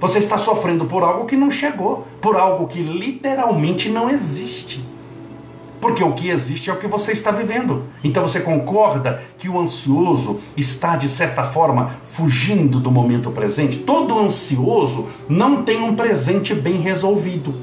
Você 0.01 0.19
está 0.19 0.39
sofrendo 0.39 0.85
por 0.85 1.03
algo 1.03 1.27
que 1.27 1.37
não 1.37 1.51
chegou, 1.51 2.07
por 2.21 2.37
algo 2.37 2.69
que 2.69 2.81
literalmente 2.81 3.89
não 3.89 4.09
existe. 4.09 4.85
Porque 5.81 6.03
o 6.03 6.13
que 6.13 6.29
existe 6.29 6.71
é 6.71 6.73
o 6.73 6.79
que 6.79 6.89
você 6.89 7.13
está 7.13 7.31
vivendo. 7.31 7.85
Então 8.03 8.27
você 8.27 8.41
concorda 8.41 9.23
que 9.39 9.49
o 9.49 9.61
ansioso 9.61 10.41
está, 10.57 10.97
de 10.97 11.09
certa 11.09 11.45
forma, 11.45 11.93
fugindo 12.05 12.81
do 12.81 12.91
momento 12.91 13.31
presente? 13.31 13.79
Todo 13.79 14.19
ansioso 14.19 15.07
não 15.29 15.63
tem 15.63 15.81
um 15.81 15.95
presente 15.95 16.55
bem 16.55 16.81
resolvido. 16.81 17.55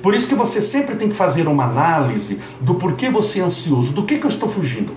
Por 0.00 0.14
isso 0.14 0.28
que 0.28 0.34
você 0.36 0.62
sempre 0.62 0.94
tem 0.94 1.08
que 1.08 1.16
fazer 1.16 1.48
uma 1.48 1.64
análise 1.64 2.38
do 2.60 2.76
porquê 2.76 3.10
você 3.10 3.40
é 3.40 3.42
ansioso, 3.42 3.92
do 3.92 4.04
que, 4.04 4.18
que 4.18 4.26
eu 4.26 4.30
estou 4.30 4.48
fugindo. 4.48 4.92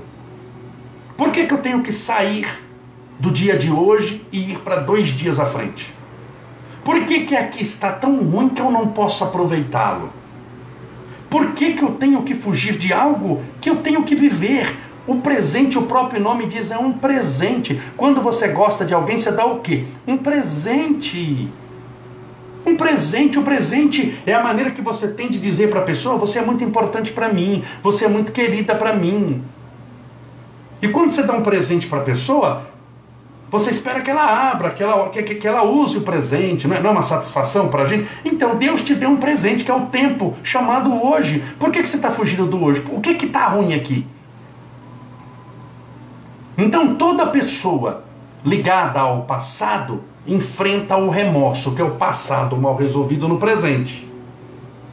Por 1.18 1.32
que, 1.32 1.48
que 1.48 1.54
eu 1.54 1.58
tenho 1.58 1.82
que 1.82 1.92
sair 1.92 2.48
do 3.20 3.32
dia 3.32 3.58
de 3.58 3.72
hoje 3.72 4.24
e 4.32 4.52
ir 4.52 4.60
para 4.60 4.78
dois 4.78 5.08
dias 5.08 5.40
à 5.40 5.46
frente? 5.46 5.94
Por 6.84 7.04
que, 7.06 7.22
que 7.22 7.36
aqui 7.36 7.64
está 7.64 7.92
tão 7.92 8.24
ruim 8.24 8.50
que 8.50 8.62
eu 8.62 8.70
não 8.70 8.88
posso 8.88 9.24
aproveitá-lo? 9.24 10.19
Por 11.30 11.52
que, 11.54 11.74
que 11.74 11.84
eu 11.84 11.92
tenho 11.92 12.24
que 12.24 12.34
fugir 12.34 12.78
de 12.78 12.92
algo 12.92 13.42
que 13.62 13.70
eu 13.70 13.78
tenho 13.78 14.04
que 14.04 14.16
viver? 14.16 14.76
O 15.06 15.22
presente, 15.22 15.78
o 15.78 15.84
próprio 15.84 16.22
nome 16.22 16.48
diz, 16.48 16.72
é 16.72 16.78
um 16.78 16.92
presente. 16.92 17.80
Quando 17.96 18.22
você 18.22 18.48
gosta 18.48 18.86
de 18.86 18.94
alguém, 18.94 19.18
você 19.18 19.32
dá 19.32 19.46
o 19.46 19.60
quê? 19.60 19.84
Um 20.08 20.18
presente. 20.18 21.48
Um 22.66 22.76
presente, 22.76 23.40
o 23.40 23.44
presente 23.44 24.20
é 24.26 24.34
a 24.34 24.44
maneira 24.44 24.72
que 24.72 24.82
você 24.82 25.08
tem 25.08 25.30
de 25.30 25.40
dizer 25.40 25.70
para 25.70 25.80
a 25.80 25.84
pessoa: 25.84 26.18
você 26.18 26.40
é 26.40 26.46
muito 26.46 26.64
importante 26.64 27.12
para 27.12 27.30
mim, 27.30 27.64
você 27.82 28.06
é 28.06 28.08
muito 28.08 28.32
querida 28.32 28.76
para 28.76 28.94
mim. 28.94 29.42
E 30.82 30.88
quando 30.88 31.12
você 31.12 31.24
dá 31.24 31.34
um 31.34 31.42
presente 31.42 31.88
para 31.88 32.00
a 32.00 32.04
pessoa, 32.04 32.68
Você 33.52 33.72
espera 33.72 34.02
que 34.02 34.12
ela 34.12 34.52
abra, 34.52 34.70
que 34.70 34.84
ela, 34.84 35.10
que, 35.10 35.24
que 35.24 35.48
ela 35.48 35.64
use 35.64 35.98
o 35.98 36.02
presente, 36.02 36.68
não 36.68 36.76
é, 36.76 36.82
não 36.82 36.90
é 36.92 36.94
uma 36.94 37.04
satisfação 37.04 37.68
para 37.70 37.84
a 37.84 37.86
gente? 37.88 38.08
Então 38.24 38.56
Deus 38.56 38.82
te 38.84 38.94
deu 38.94 39.10
um 39.10 39.18
presente 39.18 39.64
que 39.64 39.72
é 39.72 39.74
o 39.74 39.88
tempo, 39.88 40.36
chamado 40.44 41.04
hoje. 41.04 41.44
Por 41.58 41.72
que, 41.72 41.82
que 41.82 41.90
você 41.90 41.96
está 41.96 42.12
fugindo 42.12 42.46
do 42.46 42.64
hoje? 42.64 42.84
O 42.92 43.02
que 43.02 43.26
está 43.26 43.48
ruim 43.48 43.74
aqui? 43.74 44.06
Então 46.58 46.96
toda 46.96 47.26
pessoa 47.28 48.04
ligada 48.46 49.00
ao 49.00 49.22
passado 49.22 50.04
enfrenta 50.28 50.96
o 50.98 51.10
remorso, 51.10 51.72
que 51.72 51.82
é 51.82 51.86
o 51.86 51.92
passado 51.92 52.56
mal 52.56 52.76
resolvido 52.76 53.28
no 53.28 53.38
presente. 53.38 54.08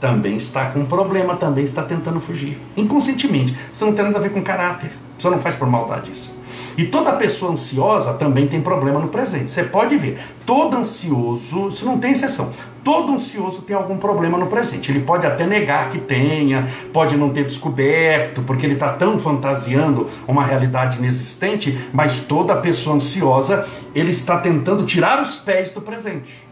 Também 0.00 0.36
está 0.36 0.66
com 0.70 0.80
um 0.80 0.86
problema, 0.86 1.36
também 1.36 1.64
está 1.64 1.82
tentando 1.82 2.20
fugir. 2.20 2.58
Inconscientemente. 2.76 3.56
Isso 3.72 3.84
não 3.84 3.92
tem 3.92 4.04
nada 4.04 4.18
a 4.18 4.20
ver 4.20 4.30
com 4.30 4.42
caráter. 4.42 4.92
Você 5.18 5.28
não 5.28 5.40
faz 5.40 5.54
por 5.54 5.68
maldade 5.68 6.12
isso. 6.12 6.35
E 6.76 6.84
toda 6.84 7.12
pessoa 7.12 7.52
ansiosa 7.52 8.12
também 8.14 8.46
tem 8.46 8.60
problema 8.60 9.00
no 9.00 9.08
presente. 9.08 9.50
Você 9.50 9.64
pode 9.64 9.96
ver, 9.96 10.18
todo 10.44 10.76
ansioso, 10.76 11.68
isso 11.68 11.86
não 11.86 11.98
tem 11.98 12.12
exceção, 12.12 12.50
todo 12.84 13.12
ansioso 13.12 13.62
tem 13.62 13.74
algum 13.74 13.96
problema 13.96 14.36
no 14.36 14.46
presente. 14.46 14.92
Ele 14.92 15.00
pode 15.00 15.26
até 15.26 15.46
negar 15.46 15.90
que 15.90 15.98
tenha, 15.98 16.68
pode 16.92 17.16
não 17.16 17.30
ter 17.30 17.44
descoberto, 17.44 18.42
porque 18.42 18.66
ele 18.66 18.74
está 18.74 18.92
tão 18.92 19.18
fantasiando 19.18 20.08
uma 20.28 20.44
realidade 20.44 20.98
inexistente, 20.98 21.78
mas 21.92 22.20
toda 22.20 22.54
pessoa 22.56 22.96
ansiosa, 22.96 23.66
ele 23.94 24.12
está 24.12 24.38
tentando 24.38 24.84
tirar 24.84 25.22
os 25.22 25.36
pés 25.36 25.70
do 25.70 25.80
presente. 25.80 26.46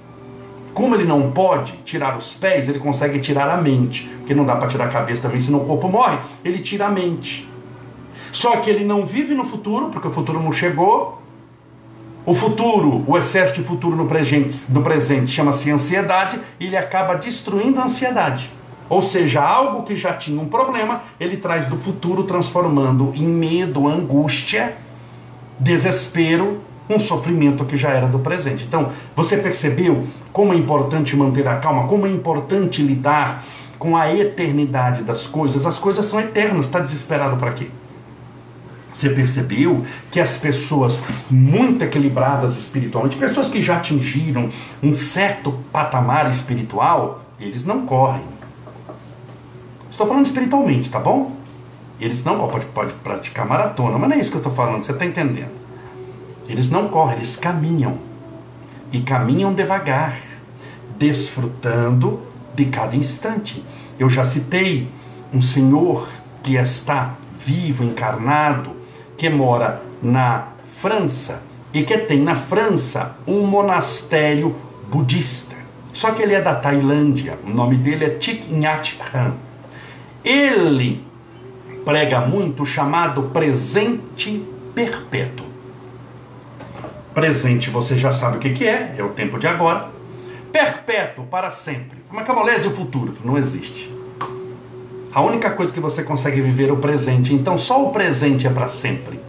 Como 0.73 0.95
ele 0.97 1.05
não 1.05 1.31
pode 1.31 1.73
tirar 1.85 2.17
os 2.17 2.35
pés, 2.35 2.69
ele 2.69 2.81
consegue 2.81 3.21
tirar 3.21 3.49
a 3.49 3.57
mente, 3.59 4.11
porque 4.19 4.35
não 4.35 4.45
dá 4.45 4.57
para 4.57 4.67
tirar 4.67 4.87
a 4.87 4.89
cabeça 4.89 5.23
também, 5.23 5.41
senão 5.41 5.61
o 5.61 5.67
corpo 5.67 5.89
morre. 5.89 6.19
Ele 6.45 6.59
tira 6.59 6.87
a 6.87 6.91
mente. 6.91 7.54
Só 8.35 8.57
que 8.57 8.69
ele 8.69 8.85
não 8.85 9.07
vive 9.07 9.33
no 9.33 9.45
futuro, 9.45 9.91
porque 9.91 10.09
o 10.09 10.11
futuro 10.11 10.43
não 10.43 10.53
chegou. 10.53 11.23
O 12.27 12.35
futuro, 12.35 13.05
o 13.07 13.17
excesso 13.17 13.55
de 13.55 13.63
futuro 13.63 13.95
no 13.95 14.07
presente, 14.07 14.65
no 14.71 14.83
presente 14.83 15.31
chama-se 15.31 15.71
ansiedade, 15.71 16.41
e 16.59 16.67
ele 16.67 16.77
acaba 16.77 17.15
destruindo 17.15 17.79
a 17.79 17.85
ansiedade. 17.85 18.51
Ou 18.89 19.01
seja, 19.01 19.41
algo 19.41 19.85
que 19.85 19.95
já 19.95 20.15
tinha 20.15 20.41
um 20.41 20.49
problema, 20.49 21.03
ele 21.21 21.37
traz 21.37 21.67
do 21.67 21.77
futuro, 21.77 22.25
transformando 22.25 23.13
em 23.15 23.25
medo, 23.25 23.87
angústia, 23.87 24.77
desespero, 25.61 26.61
um 26.91 26.99
sofrimento 26.99 27.65
que 27.65 27.77
já 27.77 27.91
era 27.91 28.09
do 28.09 28.19
presente. 28.19 28.65
Então, 28.65 28.91
você 29.15 29.37
percebeu 29.37 30.09
como 30.33 30.53
é 30.53 30.57
importante 30.57 31.17
manter 31.17 31.47
a 31.47 31.59
calma, 31.59 31.87
como 31.87 32.05
é 32.05 32.11
importante 32.11 32.83
lidar 32.83 33.45
com 33.79 33.97
a 33.97 34.13
eternidade 34.13 35.05
das 35.05 35.25
coisas? 35.25 35.65
As 35.65 35.79
coisas 35.79 36.05
são 36.05 36.19
eternas, 36.19 36.67
está 36.67 36.81
desesperado 36.81 37.37
para 37.37 37.53
quê? 37.53 37.69
Você 38.95 39.11
percebeu 39.11 39.85
que 40.13 40.21
as 40.21 40.37
pessoas 40.37 41.03
muito 41.29 41.83
equilibradas 41.83 42.57
espiritualmente, 42.57 43.17
pessoas 43.17 43.49
que 43.49 43.61
já 43.61 43.79
atingiram 43.79 44.49
um 44.81 44.95
certo 44.95 45.53
patamar 45.73 46.31
espiritual, 46.31 47.23
eles 47.41 47.65
não 47.67 47.85
correm. 47.85 48.23
Estou 49.91 50.07
falando 50.07 50.25
espiritualmente, 50.25 50.89
tá 50.89 51.01
bom? 51.01 51.37
Eles 52.01 52.25
não 52.25 52.39
pode, 52.49 52.67
pode 52.67 52.93
praticar 52.95 53.47
maratona, 53.47 53.99
mas 53.99 54.09
não 54.09 54.17
é 54.17 54.21
isso 54.21 54.31
que 54.31 54.37
eu 54.37 54.41
estou 54.41 54.55
falando, 54.55 54.83
você 54.83 54.93
está 54.93 55.05
entendendo. 55.05 55.53
Eles 56.49 56.71
não 56.71 56.89
correm, 56.89 57.17
eles 57.17 57.35
caminham. 57.35 57.99
E 58.93 59.01
caminham 59.01 59.53
devagar, 59.53 60.17
desfrutando 60.97 62.21
de 62.55 62.67
cada 62.67 62.95
instante. 62.95 63.65
Eu 63.99 64.09
já 64.09 64.25
citei 64.25 64.89
um 65.33 65.43
senhor 65.43 66.09
que 66.45 66.55
está 66.55 67.15
vivo, 67.45 67.83
encarnado, 67.83 68.84
que 69.17 69.29
mora 69.29 69.83
na 70.03 70.49
França 70.77 71.43
e 71.73 71.83
que 71.83 71.97
tem 71.99 72.21
na 72.21 72.37
França 72.37 73.17
um 73.27 73.47
monastério 73.47 74.55
budista. 74.89 75.55
Só 75.93 76.11
que 76.11 76.23
ele 76.23 76.35
é 76.35 76.41
da 76.41 76.55
Tailândia, 76.55 77.39
o 77.45 77.51
nome 77.51 77.77
dele 77.77 78.05
é 78.05 78.11
Thich 78.11 78.53
Nhat 78.53 78.99
Hanh. 79.13 79.35
Ele 80.25 81.05
prega 81.85 82.21
muito 82.21 82.63
o 82.65 82.67
chamado 82.67 83.25
presente 83.25 84.43
perpétuo. 84.75 85.47
Presente 87.15 87.71
você 87.71 87.97
já 87.97 88.11
sabe 88.11 88.39
o 88.39 88.41
que, 88.41 88.51
que 88.51 88.67
é, 88.67 88.97
é 88.99 89.05
o 89.05 89.11
tempo 89.11 89.39
de 89.39 89.47
agora. 89.47 89.89
Perpétuo, 90.51 91.27
para 91.27 91.51
sempre. 91.51 91.99
Como 92.09 92.21
é 92.21 92.25
que 92.25 92.31
amolece 92.31 92.67
o 92.67 92.73
futuro? 92.73 93.15
Não 93.25 93.39
existe. 93.39 93.94
A 95.15 95.21
única 95.21 95.51
coisa 95.51 95.73
que 95.73 95.79
você 95.79 96.03
consegue 96.03 96.41
viver 96.41 96.71
é 96.71 96.73
o 96.73 96.79
presente. 96.79 97.33
Então 97.33 97.57
só 97.57 97.85
o 97.85 97.91
presente 97.91 98.49
é 98.49 98.51
para 98.51 98.69
sempre. 98.69 99.21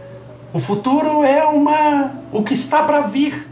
O 0.52 0.58
futuro 0.58 1.22
é 1.22 1.44
uma 1.44 2.10
o 2.32 2.42
que 2.42 2.54
está 2.54 2.82
para 2.82 3.02
vir. 3.02 3.46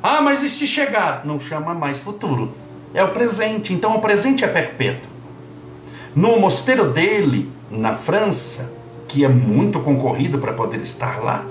Ah, 0.00 0.20
mas 0.20 0.40
e 0.42 0.48
se 0.48 0.68
chegar? 0.68 1.26
Não 1.26 1.40
chama 1.40 1.74
mais 1.74 1.98
futuro. 1.98 2.52
É 2.94 3.02
o 3.02 3.08
presente. 3.08 3.72
Então 3.72 3.96
o 3.96 4.00
presente 4.00 4.44
é 4.44 4.48
perpétuo. 4.48 5.10
No 6.14 6.38
mosteiro 6.38 6.92
dele, 6.92 7.50
na 7.70 7.96
França, 7.96 8.72
que 9.08 9.24
é 9.24 9.28
muito 9.28 9.80
concorrido 9.80 10.38
para 10.38 10.52
poder 10.52 10.80
estar 10.80 11.18
lá, 11.22 11.44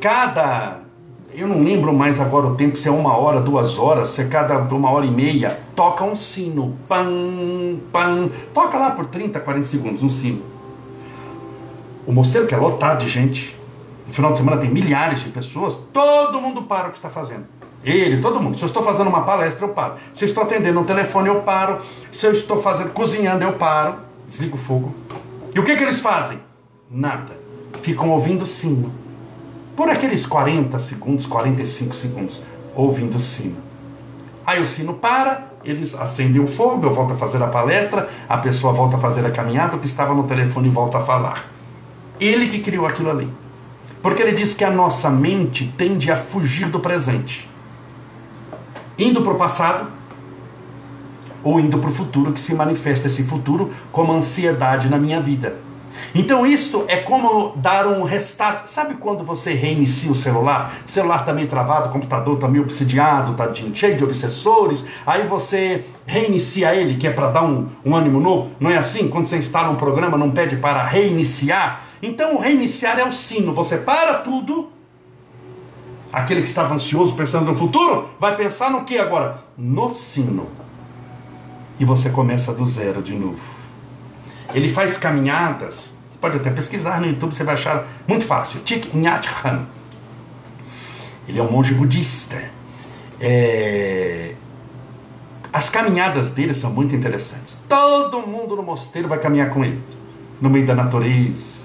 cada 0.00 0.80
eu 1.40 1.48
não 1.48 1.62
lembro 1.62 1.92
mais 1.92 2.20
agora 2.20 2.46
o 2.46 2.56
tempo, 2.56 2.76
se 2.76 2.88
é 2.88 2.90
uma 2.90 3.16
hora, 3.16 3.40
duas 3.40 3.78
horas, 3.78 4.10
se 4.10 4.22
é 4.22 4.24
cada 4.24 4.58
uma 4.58 4.90
hora 4.90 5.06
e 5.06 5.10
meia, 5.10 5.58
toca 5.76 6.04
um 6.04 6.16
sino. 6.16 6.76
Pam, 6.88 7.78
pam. 7.92 8.30
Toca 8.54 8.78
lá 8.78 8.90
por 8.90 9.06
30, 9.06 9.38
40 9.38 9.66
segundos 9.66 10.02
um 10.02 10.10
sino. 10.10 10.42
O 12.06 12.12
mosteiro 12.12 12.46
que 12.46 12.54
é 12.54 12.58
lotado 12.58 13.00
de 13.04 13.08
gente, 13.08 13.56
no 14.06 14.14
final 14.14 14.32
de 14.32 14.38
semana 14.38 14.60
tem 14.60 14.70
milhares 14.70 15.20
de 15.20 15.28
pessoas, 15.28 15.78
todo 15.92 16.40
mundo 16.40 16.62
para 16.62 16.88
o 16.88 16.90
que 16.90 16.98
está 16.98 17.10
fazendo. 17.10 17.44
Ele, 17.84 18.20
todo 18.20 18.40
mundo. 18.40 18.56
Se 18.56 18.64
eu 18.64 18.68
estou 18.68 18.82
fazendo 18.82 19.08
uma 19.08 19.22
palestra, 19.22 19.64
eu 19.64 19.70
paro. 19.70 19.94
Se 20.14 20.24
eu 20.24 20.28
estou 20.28 20.42
atendendo 20.42 20.80
um 20.80 20.84
telefone, 20.84 21.28
eu 21.28 21.42
paro. 21.42 21.80
Se 22.12 22.26
eu 22.26 22.32
estou 22.32 22.60
fazendo, 22.60 22.90
cozinhando, 22.90 23.44
eu 23.44 23.52
paro. 23.52 23.96
Desligo 24.28 24.56
o 24.56 24.58
fogo. 24.58 24.94
E 25.54 25.60
o 25.60 25.64
que, 25.64 25.76
que 25.76 25.82
eles 25.82 26.00
fazem? 26.00 26.40
Nada. 26.90 27.36
Ficam 27.82 28.10
ouvindo 28.10 28.44
sino 28.44 29.07
por 29.78 29.88
aqueles 29.88 30.26
40 30.26 30.76
segundos, 30.80 31.24
45 31.24 31.94
segundos, 31.94 32.42
ouvindo 32.74 33.16
o 33.16 33.20
sino. 33.20 33.58
Aí 34.44 34.60
o 34.60 34.66
sino 34.66 34.92
para, 34.92 35.52
eles 35.64 35.94
acendem 35.94 36.42
o 36.42 36.48
fogo, 36.48 36.84
eu 36.84 36.92
volto 36.92 37.12
a 37.12 37.16
fazer 37.16 37.40
a 37.40 37.46
palestra, 37.46 38.08
a 38.28 38.38
pessoa 38.38 38.72
volta 38.72 38.96
a 38.96 38.98
fazer 38.98 39.24
a 39.24 39.30
caminhada, 39.30 39.76
o 39.76 39.78
que 39.78 39.86
estava 39.86 40.12
no 40.12 40.24
telefone 40.24 40.68
volta 40.68 40.98
a 40.98 41.04
falar. 41.04 41.46
Ele 42.18 42.48
que 42.48 42.58
criou 42.58 42.86
aquilo 42.86 43.08
ali. 43.08 43.32
Porque 44.02 44.20
ele 44.20 44.32
diz 44.32 44.52
que 44.52 44.64
a 44.64 44.70
nossa 44.70 45.08
mente 45.10 45.72
tende 45.78 46.10
a 46.10 46.16
fugir 46.16 46.66
do 46.66 46.80
presente, 46.80 47.48
indo 48.98 49.22
para 49.22 49.32
o 49.32 49.36
passado 49.36 49.86
ou 51.44 51.60
indo 51.60 51.78
para 51.78 51.90
o 51.90 51.94
futuro, 51.94 52.32
que 52.32 52.40
se 52.40 52.52
manifesta 52.52 53.06
esse 53.06 53.22
futuro 53.22 53.72
como 53.92 54.12
ansiedade 54.12 54.88
na 54.88 54.98
minha 54.98 55.20
vida. 55.20 55.67
Então 56.14 56.46
isso 56.46 56.84
é 56.88 56.98
como 56.98 57.52
dar 57.56 57.86
um 57.86 58.02
restart. 58.02 58.66
Sabe 58.66 58.94
quando 58.94 59.24
você 59.24 59.52
reinicia 59.52 60.10
o 60.10 60.14
celular? 60.14 60.74
O 60.86 60.90
celular 60.90 61.20
está 61.20 61.32
meio 61.32 61.48
travado, 61.48 61.88
o 61.88 61.92
computador 61.92 62.34
está 62.34 62.48
meio 62.48 62.64
obsidiado, 62.64 63.32
está 63.32 63.52
cheio 63.74 63.96
de 63.96 64.04
obsessores. 64.04 64.84
Aí 65.06 65.26
você 65.26 65.84
reinicia 66.06 66.74
ele, 66.74 66.96
que 66.96 67.06
é 67.06 67.10
para 67.10 67.30
dar 67.30 67.44
um, 67.44 67.68
um 67.84 67.94
ânimo 67.94 68.20
novo. 68.20 68.50
Não 68.58 68.70
é 68.70 68.76
assim? 68.76 69.08
Quando 69.08 69.26
você 69.26 69.36
instala 69.36 69.70
um 69.70 69.76
programa, 69.76 70.16
não 70.16 70.30
pede 70.30 70.56
para 70.56 70.82
reiniciar? 70.84 71.82
Então 72.02 72.36
o 72.36 72.40
reiniciar 72.40 72.98
é 72.98 73.04
o 73.04 73.12
sino. 73.12 73.52
Você 73.54 73.76
para 73.76 74.14
tudo. 74.14 74.70
Aquele 76.10 76.40
que 76.40 76.48
estava 76.48 76.74
ansioso 76.74 77.14
pensando 77.14 77.46
no 77.46 77.54
futuro, 77.54 78.08
vai 78.18 78.34
pensar 78.34 78.70
no 78.70 78.84
que 78.84 78.98
agora? 78.98 79.44
No 79.58 79.90
sino. 79.90 80.48
E 81.78 81.84
você 81.84 82.08
começa 82.08 82.52
do 82.52 82.64
zero 82.64 83.02
de 83.02 83.14
novo. 83.14 83.57
Ele 84.54 84.70
faz 84.70 84.96
caminhadas 84.96 85.88
Pode 86.20 86.36
até 86.36 86.50
pesquisar 86.50 87.00
no 87.00 87.06
YouTube, 87.06 87.34
você 87.34 87.44
vai 87.44 87.54
achar 87.54 87.86
muito 88.06 88.24
fácil. 88.24 88.60
Thich 88.60 88.90
Nhat 88.96 89.28
Hanh. 89.44 89.66
Ele 91.28 91.38
é 91.38 91.42
um 91.42 91.50
monge 91.50 91.74
budista. 91.74 92.42
É... 93.20 94.34
As 95.52 95.68
caminhadas 95.70 96.30
dele 96.30 96.54
são 96.54 96.72
muito 96.72 96.94
interessantes. 96.94 97.56
Todo 97.68 98.20
mundo 98.26 98.56
no 98.56 98.62
mosteiro 98.62 99.08
vai 99.08 99.18
caminhar 99.18 99.50
com 99.50 99.64
ele, 99.64 99.80
no 100.40 100.50
meio 100.50 100.66
da 100.66 100.74
natureza. 100.74 101.58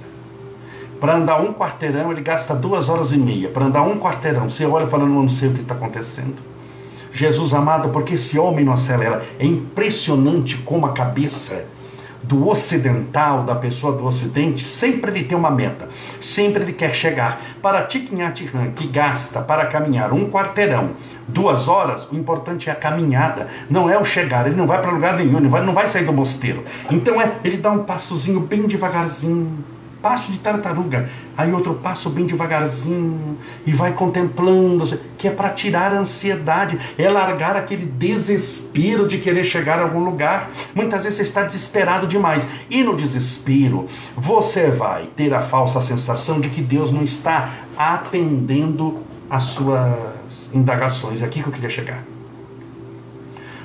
Para 1.00 1.15
andar 1.15 1.41
um 1.41 1.52
quarteirão, 1.52 2.12
ele 2.12 2.22
gasta 2.22 2.56
duas 2.56 2.89
horas 2.89 3.12
e 3.12 3.17
meia. 3.17 3.50
Para 3.50 3.65
andar 3.65 3.82
um 3.82 4.00
quarteirão, 4.00 4.50
você 4.50 4.65
olha 4.65 4.88
falando, 4.88 5.10
não 5.10 5.28
sei 5.28 5.50
o 5.50 5.54
que 5.54 5.62
está 5.62 5.74
acontecendo. 5.74 6.36
Jesus 7.12 7.54
amado, 7.54 7.89
porque 7.89 8.13
esse 8.13 8.38
homem 8.38 8.63
não 8.63 8.74
acelera. 8.74 9.26
É 9.39 9.46
impressionante 9.46 10.58
como 10.58 10.86
a 10.86 10.93
cabeça 10.93 11.65
do 12.23 12.47
ocidental, 12.47 13.43
da 13.43 13.55
pessoa 13.55 13.95
do 13.95 14.05
ocidente, 14.05 14.63
sempre 14.63 15.12
ele 15.12 15.23
tem 15.25 15.38
uma 15.38 15.51
meta, 15.51 15.89
sempre 16.21 16.63
ele 16.63 16.73
quer 16.73 16.95
chegar. 16.95 17.41
Para 17.62 17.83
Tiquinhatiran, 17.83 18.71
que 18.71 18.88
gasta 18.88 19.41
para 19.41 19.65
caminhar 19.65 20.13
um 20.13 20.29
quarteirão, 20.29 20.91
duas 21.27 21.67
horas, 21.67 22.09
o 22.09 22.15
importante 22.15 22.69
é 22.69 22.71
a 22.71 22.75
caminhada, 22.75 23.47
não 23.69 23.89
é 23.89 23.97
o 23.97 24.05
chegar, 24.05 24.47
ele 24.47 24.55
não 24.55 24.67
vai 24.67 24.81
para 24.81 24.91
lugar 24.91 25.17
nenhum, 25.17 25.39
não 25.39 25.49
vai, 25.49 25.65
não 25.65 25.73
vai 25.73 25.88
sair 25.88 26.05
do 26.05 26.13
mosteiro. 26.13 26.63
Então 26.89 27.21
é, 27.21 27.33
ele 27.43 27.57
dá 27.57 27.71
um 27.71 27.83
passozinho 27.83 28.39
bem 28.39 28.63
devagarzinho, 28.63 29.63
passo 30.04 30.34
de 30.34 30.38
tartaruga, 30.38 31.10
aí 31.38 31.54
outro 31.54 31.76
passo 31.76 32.10
bem 32.10 32.26
devagarzinho 32.26 33.38
e 33.66 33.72
vai 33.72 33.94
contemplando, 33.94 35.00
que 35.18 35.30
é 35.30 35.32
para 35.32 35.50
tirar 35.52 35.94
a 35.94 36.00
ansiedade, 36.00 36.78
é 36.98 37.10
largar 37.10 37.56
aquele 37.56 37.86
desespero 37.86 39.08
de 39.08 39.18
querer 39.20 39.46
chegar 39.46 39.80
a 39.80 39.84
algum 39.84 40.04
lugar. 40.04 40.52
Muitas 40.76 41.04
vezes 41.04 41.18
você 41.18 41.24
está 41.24 41.44
desesperado 41.44 42.06
demais 42.06 42.46
e 42.70 42.84
no 42.84 42.98
desespero 42.98 43.88
você 44.18 44.70
vai 44.70 45.08
ter 45.16 45.34
a 45.34 45.42
falsa 45.42 45.82
sensação 45.82 46.42
de 46.42 46.50
que 46.50 46.62
Deus 46.62 46.92
não 46.92 47.02
está 47.02 47.52
atendendo 47.78 49.00
às 49.30 49.44
suas 49.44 50.50
indagações. 50.54 51.22
É 51.22 51.26
aqui 51.26 51.42
que 51.42 51.48
eu 51.48 51.54
queria 51.54 51.70
chegar. 51.70 52.04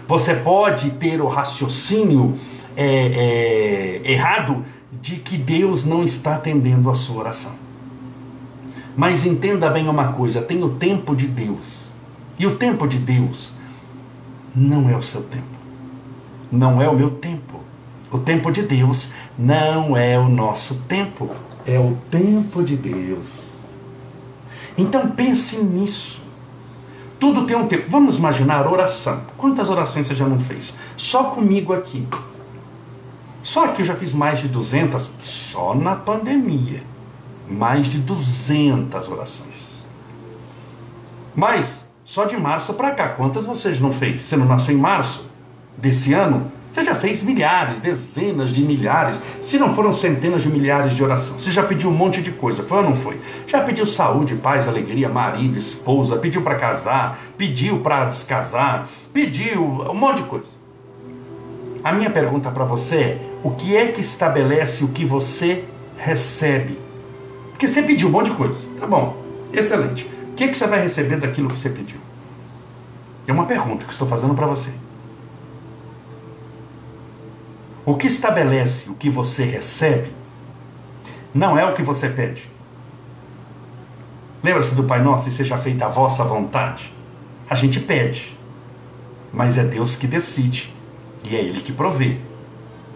Você 0.07 0.35
pode 0.35 0.93
ter 0.93 1.21
o 1.21 1.27
raciocínio 1.27 2.39
é, 2.77 4.01
é, 4.05 4.13
errado 4.13 4.65
de 4.93 5.17
que 5.17 5.37
Deus 5.37 5.85
não 5.85 6.03
está 6.03 6.37
atendendo 6.37 6.91
a 6.91 6.95
sua 6.95 7.21
oração. 7.21 7.53
Mas 8.97 9.25
entenda 9.25 9.71
bem 9.71 9.89
uma 9.89 10.13
coisa: 10.13 10.43
tem 10.43 10.63
o 10.63 10.71
tempo 10.71 11.15
de 11.15 11.27
Deus. 11.27 11.89
E 12.39 12.47
o 12.47 12.57
tempo 12.57 12.87
de 12.87 12.99
Deus 12.99 13.53
não 14.55 14.89
é 14.89 14.97
o 14.97 15.03
seu 15.03 15.23
tempo. 15.23 15.45
Não 16.51 16.81
é 16.81 16.89
o 16.89 16.97
meu 16.97 17.11
tempo. 17.11 17.61
O 18.11 18.19
tempo 18.19 18.51
de 18.51 18.63
Deus 18.63 19.11
não 19.39 19.97
é 19.97 20.19
o 20.19 20.29
nosso 20.29 20.75
tempo. 20.89 21.31
É 21.67 21.79
o 21.79 21.97
tempo 22.11 22.63
de 22.63 22.77
Deus. 22.77 23.59
Então 24.77 25.11
pense 25.11 25.59
nisso. 25.59 26.21
Tudo 27.21 27.45
tem 27.47 27.57
um 27.57 27.67
tempo. 27.67 27.91
Vamos 27.91 28.19
imaginar 28.19 28.67
oração. 28.67 29.21
Quantas 29.37 29.69
orações 29.69 30.07
você 30.07 30.15
já 30.15 30.27
não 30.27 30.39
fez? 30.39 30.75
Só 30.97 31.25
comigo 31.25 31.73
aqui. 31.73 32.07
Só 33.49 33.69
que 33.69 33.81
eu 33.81 33.87
já 33.87 33.97
fiz 33.97 34.13
mais 34.13 34.41
de 34.41 34.49
200 34.49 35.11
só 35.25 35.75
na 35.75 35.97
pandemia. 35.97 36.83
Mais 37.49 37.87
de 37.87 37.97
200 37.97 39.09
orações. 39.09 39.87
Mas 41.35 41.83
só 42.05 42.27
de 42.27 42.37
março 42.37 42.75
para 42.75 42.91
cá, 42.91 43.09
quantas 43.09 43.47
vocês 43.47 43.81
não 43.81 43.91
fez? 43.91 44.21
Você 44.21 44.37
não 44.37 44.45
nasceu 44.45 44.75
em 44.75 44.79
março 44.79 45.25
desse 45.79 46.13
ano? 46.13 46.53
Você 46.71 46.85
já 46.85 46.95
fez 46.95 47.23
milhares, 47.23 47.81
dezenas 47.81 48.51
de 48.51 48.61
milhares, 48.61 49.19
se 49.43 49.59
não 49.59 49.75
foram 49.75 49.95
centenas 49.95 50.43
de 50.43 50.51
milhares 50.51 50.95
de 50.95 51.03
orações. 51.03 51.43
Você 51.43 51.51
já 51.51 51.63
pediu 51.63 51.89
um 51.89 51.95
monte 51.95 52.21
de 52.21 52.33
coisa, 52.33 52.63
foi 52.63 52.77
ou 52.77 52.85
não 52.85 52.97
foi? 52.97 53.19
Já 53.47 53.63
pediu 53.63 53.87
saúde, 53.87 54.35
paz, 54.37 54.69
alegria, 54.69 55.09
marido, 55.09 55.57
esposa, 55.57 56.19
pediu 56.19 56.43
para 56.43 56.57
casar, 56.57 57.19
pediu 57.39 57.81
para 57.81 58.05
descasar, 58.05 58.87
pediu 59.11 59.65
um 59.65 59.95
monte 59.95 60.19
de 60.19 60.25
coisa. 60.25 60.59
A 61.83 61.93
minha 61.93 62.11
pergunta 62.11 62.51
para 62.51 62.65
você 62.65 62.97
é: 62.97 63.28
o 63.43 63.51
que 63.53 63.77
é 63.77 63.93
que 63.93 64.01
estabelece 64.01 64.85
o 64.85 64.89
que 64.89 65.05
você 65.05 65.65
recebe? 65.97 66.79
Porque 67.51 67.69
você 67.69 67.83
pediu 67.83 68.09
um 68.09 68.13
monte 68.13 68.31
de 68.31 68.37
coisa, 68.37 68.59
tá 68.79 68.87
bom, 68.87 69.23
excelente. 69.53 70.09
O 70.31 70.35
que 70.35 70.45
é 70.45 70.49
que 70.49 70.57
você 70.57 70.67
vai 70.67 70.81
receber 70.81 71.17
daquilo 71.17 71.49
que 71.49 71.59
você 71.59 71.71
pediu? 71.71 71.99
É 73.27 73.33
uma 73.33 73.47
pergunta 73.47 73.85
que 73.85 73.93
estou 73.93 74.09
fazendo 74.09 74.35
para 74.35 74.47
você. 74.47 74.71
O 77.85 77.97
que 77.97 78.07
estabelece 78.07 78.91
o 78.91 78.95
que 78.95 79.11
você 79.11 79.45
recebe 79.45 80.13
não 81.35 81.59
é 81.59 81.65
o 81.65 81.75
que 81.75 81.83
você 81.83 82.09
pede. 82.09 82.49
Lembra-se 84.43 84.75
do 84.75 84.85
Pai 84.85 85.03
Nosso 85.03 85.29
e 85.29 85.33
seja 85.33 85.59
feita 85.59 85.87
a 85.87 85.89
vossa 85.89 86.23
vontade? 86.23 86.93
A 87.51 87.55
gente 87.55 87.81
pede, 87.81 88.37
mas 89.33 89.59
é 89.59 89.65
Deus 89.65 89.97
que 89.97 90.07
decide 90.07 90.73
e 91.25 91.35
é 91.35 91.41
Ele 91.41 91.61
que 91.61 91.73
provê. 91.73 92.19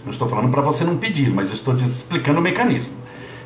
Não 0.05 0.11
estou 0.12 0.29
falando 0.29 0.51
para 0.51 0.62
você 0.62 0.85
não 0.85 0.97
pedir, 0.97 1.31
mas 1.31 1.53
estou 1.53 1.77
explicando 1.77 2.41
o 2.41 2.43
mecanismo. 2.43 2.95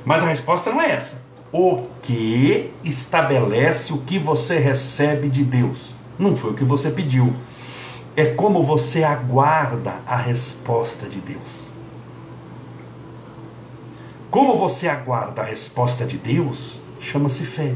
Mas 0.05 0.23
a 0.23 0.27
resposta 0.27 0.71
não 0.71 0.81
é 0.81 0.93
essa. 0.93 1.21
O 1.53 1.87
que 2.03 2.71
estabelece 2.83 3.93
o 3.93 3.99
que 3.99 4.19
você 4.19 4.59
recebe 4.59 5.29
de 5.29 5.45
Deus? 5.45 5.95
Não 6.19 6.37
foi 6.37 6.53
o 6.53 6.55
que 6.55 6.65
você 6.65 6.91
pediu. 6.91 7.35
É 8.17 8.27
como 8.27 8.63
você 8.63 9.05
aguarda 9.05 10.01
a 10.07 10.17
resposta 10.17 11.09
de 11.09 11.21
Deus. 11.21 11.67
Como 14.31 14.57
você 14.57 14.89
aguarda 14.89 15.43
a 15.43 15.45
resposta 15.45 16.05
de 16.05 16.17
Deus, 16.17 16.81
chama-se 17.01 17.45
fé. 17.45 17.75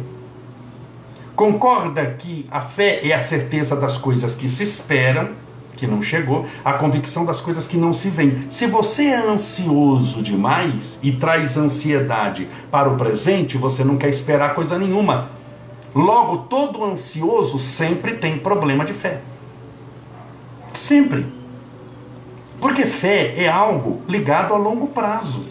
Concorda 1.37 2.05
que 2.19 2.47
a 2.51 2.61
fé 2.61 3.01
é 3.07 3.15
a 3.15 3.21
certeza 3.21 3.75
das 3.77 3.97
coisas 3.97 4.35
que 4.35 4.49
se 4.49 4.63
esperam 4.63 5.31
que 5.81 5.87
não 5.87 6.03
chegou, 6.03 6.47
a 6.63 6.75
convicção 6.75 7.25
das 7.25 7.41
coisas 7.41 7.67
que 7.67 7.77
não 7.77 7.95
se 7.95 8.11
veem. 8.11 8.47
Se 8.51 8.67
você 8.67 9.07
é 9.07 9.17
ansioso 9.17 10.23
demais 10.23 10.99
e 11.03 11.11
traz 11.11 11.57
ansiedade 11.57 12.47
para 12.71 12.89
o 12.91 12.97
presente, 12.97 13.57
você 13.57 13.83
não 13.83 13.97
quer 13.97 14.11
esperar 14.11 14.55
coisa 14.55 14.79
nenhuma. 14.79 15.31
Logo, 15.95 16.45
todo 16.49 16.85
ansioso 16.85 17.59
sempre 17.59 18.13
tem 18.15 18.39
problema 18.39 18.85
de 18.85 18.93
fé. 18.93 19.23
Sempre. 20.75 21.27
Porque 22.61 22.85
fé 22.85 23.35
é 23.37 23.49
algo 23.49 24.03
ligado 24.07 24.53
a 24.53 24.59
longo 24.59 24.89
prazo. 24.89 25.47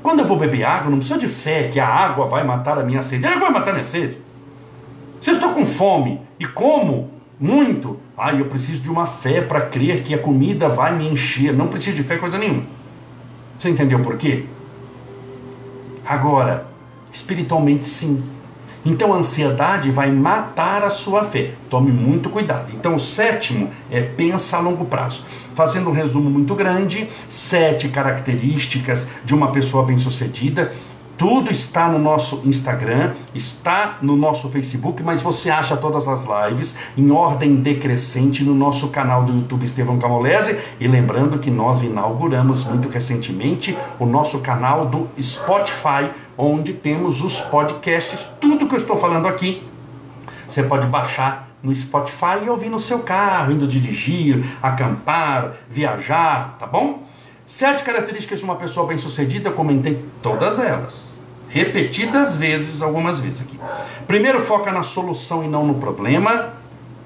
Quando 0.00 0.20
eu 0.20 0.26
vou 0.26 0.38
beber 0.38 0.64
água, 0.64 0.90
não 0.90 0.98
precisa 0.98 1.18
de 1.18 1.28
fé 1.28 1.68
que 1.68 1.80
a 1.80 1.88
água 1.88 2.26
vai 2.26 2.44
matar 2.44 2.78
a 2.78 2.84
minha 2.84 3.02
sede. 3.02 3.26
Ela 3.26 3.40
vai 3.40 3.50
matar 3.50 3.70
a 3.70 3.74
minha 3.74 3.84
sede. 3.84 4.18
Se 5.20 5.30
eu 5.30 5.34
estou 5.34 5.50
com 5.50 5.66
fome 5.66 6.20
e 6.38 6.46
como 6.46 7.10
muito, 7.40 7.98
ah, 8.16 8.32
eu 8.32 8.44
preciso 8.46 8.80
de 8.80 8.90
uma 8.90 9.06
fé 9.06 9.40
para 9.40 9.60
crer 9.62 10.02
que 10.02 10.14
a 10.14 10.18
comida 10.18 10.68
vai 10.68 10.96
me 10.96 11.08
encher. 11.08 11.52
Não 11.52 11.66
preciso 11.66 11.96
de 11.96 12.02
fé 12.02 12.16
coisa 12.16 12.38
nenhuma. 12.38 12.62
Você 13.58 13.68
entendeu 13.70 14.00
por 14.00 14.16
quê? 14.16 14.44
Agora, 16.06 16.66
espiritualmente 17.12 17.86
sim. 17.86 18.22
Então 18.84 19.14
a 19.14 19.16
ansiedade 19.16 19.90
vai 19.90 20.12
matar 20.12 20.84
a 20.84 20.90
sua 20.90 21.24
fé. 21.24 21.52
Tome 21.70 21.90
muito 21.90 22.28
cuidado. 22.28 22.70
Então 22.74 22.96
o 22.96 23.00
sétimo 23.00 23.70
é 23.90 24.02
pensa 24.02 24.58
a 24.58 24.60
longo 24.60 24.84
prazo. 24.84 25.24
Fazendo 25.54 25.88
um 25.88 25.92
resumo 25.92 26.28
muito 26.28 26.54
grande, 26.54 27.08
sete 27.30 27.88
características 27.88 29.06
de 29.24 29.34
uma 29.34 29.50
pessoa 29.52 29.84
bem-sucedida. 29.84 30.72
Tudo 31.16 31.52
está 31.52 31.88
no 31.88 31.98
nosso 31.98 32.42
Instagram, 32.44 33.12
está 33.34 33.98
no 34.02 34.16
nosso 34.16 34.48
Facebook, 34.48 35.00
mas 35.02 35.22
você 35.22 35.48
acha 35.48 35.76
todas 35.76 36.08
as 36.08 36.24
lives 36.24 36.74
em 36.96 37.10
ordem 37.12 37.54
decrescente 37.54 38.42
no 38.42 38.52
nosso 38.52 38.88
canal 38.88 39.22
do 39.22 39.32
YouTube 39.32 39.64
Estevão 39.64 39.98
Camolese. 39.98 40.58
E 40.80 40.88
lembrando 40.88 41.38
que 41.38 41.52
nós 41.52 41.82
inauguramos 41.82 42.64
muito 42.64 42.88
recentemente 42.88 43.78
o 43.98 44.06
nosso 44.06 44.40
canal 44.40 44.86
do 44.86 45.08
Spotify, 45.22 46.10
onde 46.36 46.72
temos 46.72 47.22
os 47.22 47.40
podcasts, 47.40 48.20
tudo 48.40 48.66
que 48.66 48.74
eu 48.74 48.78
estou 48.78 48.98
falando 48.98 49.28
aqui. 49.28 49.62
Você 50.48 50.64
pode 50.64 50.86
baixar 50.88 51.48
no 51.62 51.74
Spotify 51.74 52.44
e 52.44 52.50
ouvir 52.50 52.68
no 52.68 52.80
seu 52.80 52.98
carro, 52.98 53.52
indo 53.52 53.68
dirigir, 53.68 54.44
acampar, 54.60 55.52
viajar, 55.70 56.56
tá 56.58 56.66
bom? 56.66 57.03
Sete 57.56 57.84
características 57.84 58.40
de 58.40 58.44
uma 58.44 58.56
pessoa 58.56 58.84
bem-sucedida, 58.84 59.50
eu 59.50 59.52
comentei 59.52 60.04
todas 60.20 60.58
elas. 60.58 61.04
Repetidas 61.48 62.34
vezes, 62.34 62.82
algumas 62.82 63.20
vezes 63.20 63.42
aqui. 63.42 63.56
Primeiro, 64.08 64.42
foca 64.42 64.72
na 64.72 64.82
solução 64.82 65.44
e 65.44 65.46
não 65.46 65.64
no 65.64 65.74
problema. 65.74 66.48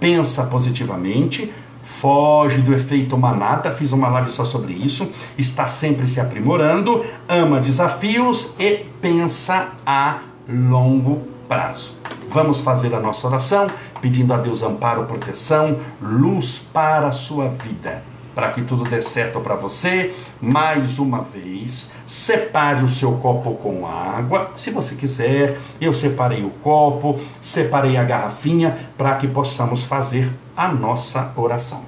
Pensa 0.01 0.45
positivamente. 0.45 1.53
Foge 1.83 2.63
do 2.63 2.73
efeito 2.73 3.15
manata, 3.19 3.71
fiz 3.73 3.93
uma 3.93 4.09
live 4.09 4.31
só 4.31 4.47
sobre 4.47 4.73
isso. 4.73 5.07
Está 5.37 5.69
sempre 5.69 6.09
se 6.09 6.19
aprimorando. 6.19 7.05
Ama 7.29 7.61
desafios 7.61 8.55
e 8.59 8.87
pensa 9.03 9.73
a 9.85 10.21
longo 10.49 11.29
prazo. 11.47 11.93
Vamos 12.31 12.63
fazer 12.63 12.95
a 12.95 13.01
nossa 13.01 13.27
oração, 13.27 13.67
pedindo 14.01 14.33
a 14.33 14.39
Deus 14.39 14.63
amparo, 14.63 15.05
proteção, 15.05 15.79
luz 16.01 16.67
para 16.73 17.09
a 17.09 17.13
sua 17.13 17.49
vida 17.49 18.03
para 18.38 18.53
que 18.53 18.62
tudo 18.62 18.85
dê 18.85 19.03
certo 19.03 19.40
para 19.40 19.57
você. 19.57 20.14
Mais 20.40 21.01
uma 21.01 21.22
vez, 21.22 21.90
separe 22.07 22.85
o 22.85 22.88
seu 22.88 23.14
copo 23.16 23.57
com 23.57 23.85
água, 23.85 24.53
se 24.57 24.70
você 24.70 24.94
quiser. 24.94 25.59
Eu 25.81 25.92
separei 25.92 26.44
o 26.44 26.51
copo, 26.51 27.18
separei 27.42 27.96
a 27.96 28.05
garrafinha 28.05 28.90
para 28.96 29.16
que 29.16 29.27
possamos 29.27 29.83
fazer 29.83 30.33
a 30.57 30.68
nossa 30.68 31.33
oração. 31.35 31.83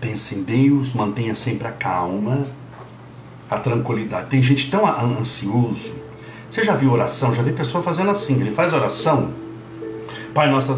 Pense 0.00 0.34
em 0.34 0.42
Deus, 0.42 0.94
mantenha 0.94 1.34
sempre 1.34 1.68
a 1.68 1.72
calma, 1.72 2.46
a 3.50 3.58
tranquilidade. 3.58 4.30
Tem 4.30 4.42
gente 4.42 4.70
tão 4.70 4.86
ansioso. 5.20 5.92
Você 6.50 6.64
já 6.64 6.74
viu 6.74 6.90
oração? 6.90 7.34
Já 7.34 7.42
vi 7.42 7.52
pessoa 7.52 7.84
fazendo 7.84 8.10
assim. 8.10 8.40
Ele 8.40 8.52
faz 8.52 8.72
oração 8.72 9.39
Pai 10.34 10.50
nosso, 10.50 10.76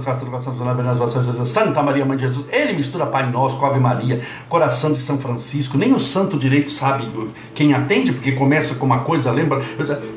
Santa 1.45 1.83
Maria, 1.83 2.05
Mãe 2.05 2.17
de 2.17 2.27
Jesus. 2.27 2.47
Ele 2.51 2.73
mistura 2.73 3.07
Pai 3.07 3.31
Nosso 3.31 3.57
com 3.59 3.67
Ave 3.67 3.79
Maria, 3.79 4.21
coração 4.49 4.93
de 4.93 5.01
São 5.01 5.19
Francisco. 5.19 5.77
Nem 5.77 5.93
o 5.93 6.01
santo 6.01 6.39
direito 6.39 6.71
sabe 6.71 7.07
quem 7.55 7.75
atende, 7.75 8.13
porque 8.13 8.33
começa 8.33 8.75
com 8.75 8.87
uma 8.87 9.01
coisa, 9.01 9.31
lembra? 9.31 9.63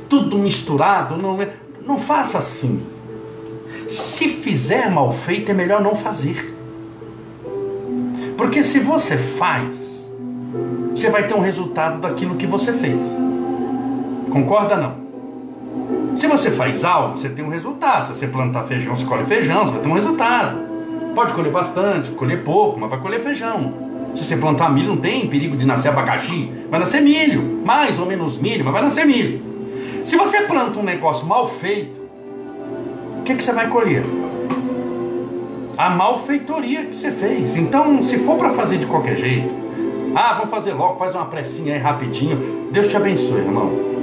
Tudo 0.07 0.37
misturado. 0.37 1.17
Não, 1.17 1.41
é, 1.41 1.49
não 1.85 1.99
faça 1.99 2.37
assim. 2.37 2.81
Se 3.89 4.29
fizer 4.29 4.89
mal 4.89 5.13
feito, 5.13 5.51
é 5.51 5.53
melhor 5.53 5.81
não 5.81 5.95
fazer. 5.95 6.53
Porque 8.37 8.63
se 8.63 8.79
você 8.79 9.17
faz, 9.17 9.77
você 10.91 11.09
vai 11.09 11.27
ter 11.27 11.35
um 11.35 11.41
resultado 11.41 11.99
daquilo 11.99 12.35
que 12.35 12.47
você 12.47 12.73
fez. 12.73 12.99
Concorda 14.31 14.75
não? 14.75 15.04
Se 16.17 16.27
você 16.27 16.49
faz 16.49 16.83
algo, 16.83 17.17
você 17.17 17.29
tem 17.29 17.43
um 17.43 17.49
resultado. 17.49 18.13
Se 18.13 18.19
você 18.19 18.27
plantar 18.27 18.63
feijão, 18.63 18.95
você 18.95 19.05
colhe 19.05 19.25
feijão, 19.25 19.65
você 19.65 19.71
vai 19.71 19.81
ter 19.81 19.87
um 19.87 19.93
resultado. 19.93 20.57
Pode 21.13 21.33
colher 21.33 21.51
bastante, 21.51 22.09
colher 22.11 22.43
pouco, 22.43 22.79
mas 22.79 22.89
vai 22.89 22.99
colher 22.99 23.21
feijão. 23.21 23.73
Se 24.15 24.23
você 24.23 24.37
plantar 24.37 24.69
milho, 24.71 24.89
não 24.89 24.97
tem 24.97 25.27
perigo 25.27 25.57
de 25.57 25.65
nascer 25.65 25.89
abacaxi, 25.89 26.49
vai 26.69 26.79
nascer 26.79 27.01
milho, 27.01 27.61
mais 27.65 27.99
ou 27.99 28.05
menos 28.05 28.37
milho, 28.37 28.63
mas 28.63 28.73
vai 28.73 28.81
nascer 28.81 29.05
milho. 29.05 29.41
Se 30.05 30.15
você 30.15 30.41
planta 30.41 30.79
um 30.79 30.83
negócio 30.83 31.25
mal 31.25 31.49
feito, 31.49 31.99
o 33.19 33.23
que, 33.23 33.35
que 33.35 33.43
você 33.43 33.51
vai 33.51 33.67
colher? 33.67 34.03
A 35.77 35.89
malfeitoria 35.89 36.85
que 36.85 36.95
você 36.95 37.11
fez. 37.11 37.57
Então, 37.57 38.01
se 38.01 38.19
for 38.19 38.37
para 38.37 38.51
fazer 38.51 38.77
de 38.77 38.85
qualquer 38.85 39.17
jeito, 39.17 39.49
ah, 40.15 40.35
vamos 40.35 40.49
fazer 40.49 40.73
logo, 40.73 40.97
faz 40.97 41.13
uma 41.13 41.25
precinha 41.25 41.73
aí 41.73 41.79
rapidinho. 41.79 42.69
Deus 42.71 42.87
te 42.87 42.95
abençoe, 42.95 43.39
irmão. 43.39 43.94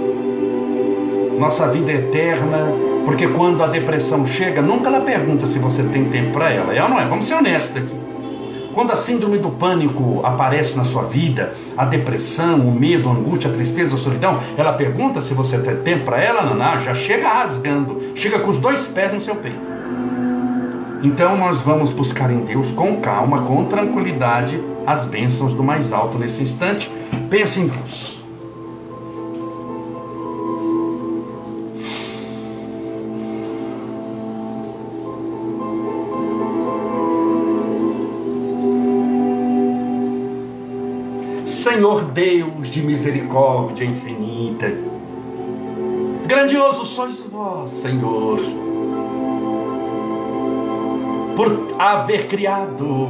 Nossa 1.43 1.67
vida 1.67 1.91
é 1.91 1.97
eterna, 1.97 2.73
porque 3.05 3.27
quando 3.27 3.65
a 3.65 3.67
depressão 3.67 4.25
chega, 4.25 4.63
nunca 4.63 4.89
ela 4.89 5.01
pergunta 5.01 5.45
se 5.49 5.59
você 5.59 5.83
tem 5.83 6.05
tempo 6.05 6.31
para 6.35 6.53
ela. 6.53 6.73
É 6.73 6.81
ou 6.81 6.89
não 6.89 7.01
é? 7.01 7.05
Vamos 7.05 7.27
ser 7.27 7.35
honestos 7.35 7.77
aqui. 7.79 7.93
Quando 8.73 8.93
a 8.93 8.97
síndrome 8.97 9.39
do 9.39 9.51
pânico 9.51 10.21
aparece 10.23 10.77
na 10.77 10.85
sua 10.85 11.03
vida, 11.03 11.53
a 11.77 11.85
depressão, 11.85 12.61
o 12.61 12.73
medo, 12.73 13.09
a 13.09 13.13
angústia, 13.13 13.51
a 13.51 13.53
tristeza, 13.53 13.97
a 13.97 13.99
solidão, 13.99 14.39
ela 14.57 14.75
pergunta 14.75 15.21
se 15.21 15.35
você 15.35 15.59
tem 15.59 15.75
tempo 15.79 16.05
para 16.05 16.23
ela, 16.23 16.45
Naná, 16.45 16.79
já 16.79 16.95
chega 16.95 17.29
rasgando, 17.29 18.01
chega 18.15 18.39
com 18.39 18.49
os 18.49 18.59
dois 18.59 18.87
pés 18.87 19.13
no 19.13 19.21
seu 19.21 19.35
peito. 19.35 19.59
Então 21.03 21.37
nós 21.37 21.61
vamos 21.61 21.91
buscar 21.91 22.31
em 22.31 22.39
Deus 22.45 22.71
com 22.71 23.01
calma, 23.01 23.43
com 23.43 23.65
tranquilidade, 23.65 24.63
as 24.87 25.05
bênçãos 25.07 25.55
do 25.55 25.65
mais 25.65 25.93
alto 25.93 26.17
nesse 26.17 26.41
instante. 26.41 26.89
Pense 27.29 27.59
em 27.59 27.67
Deus. 27.67 28.22
Senhor 41.73 42.05
Deus 42.05 42.71
de 42.71 42.83
misericórdia 42.83 43.83
infinita. 43.83 44.71
Grandioso 46.27 46.85
sois 46.85 47.21
vós, 47.21 47.71
Senhor, 47.71 48.41
por 51.35 51.75
haver 51.79 52.29
criado 52.29 53.09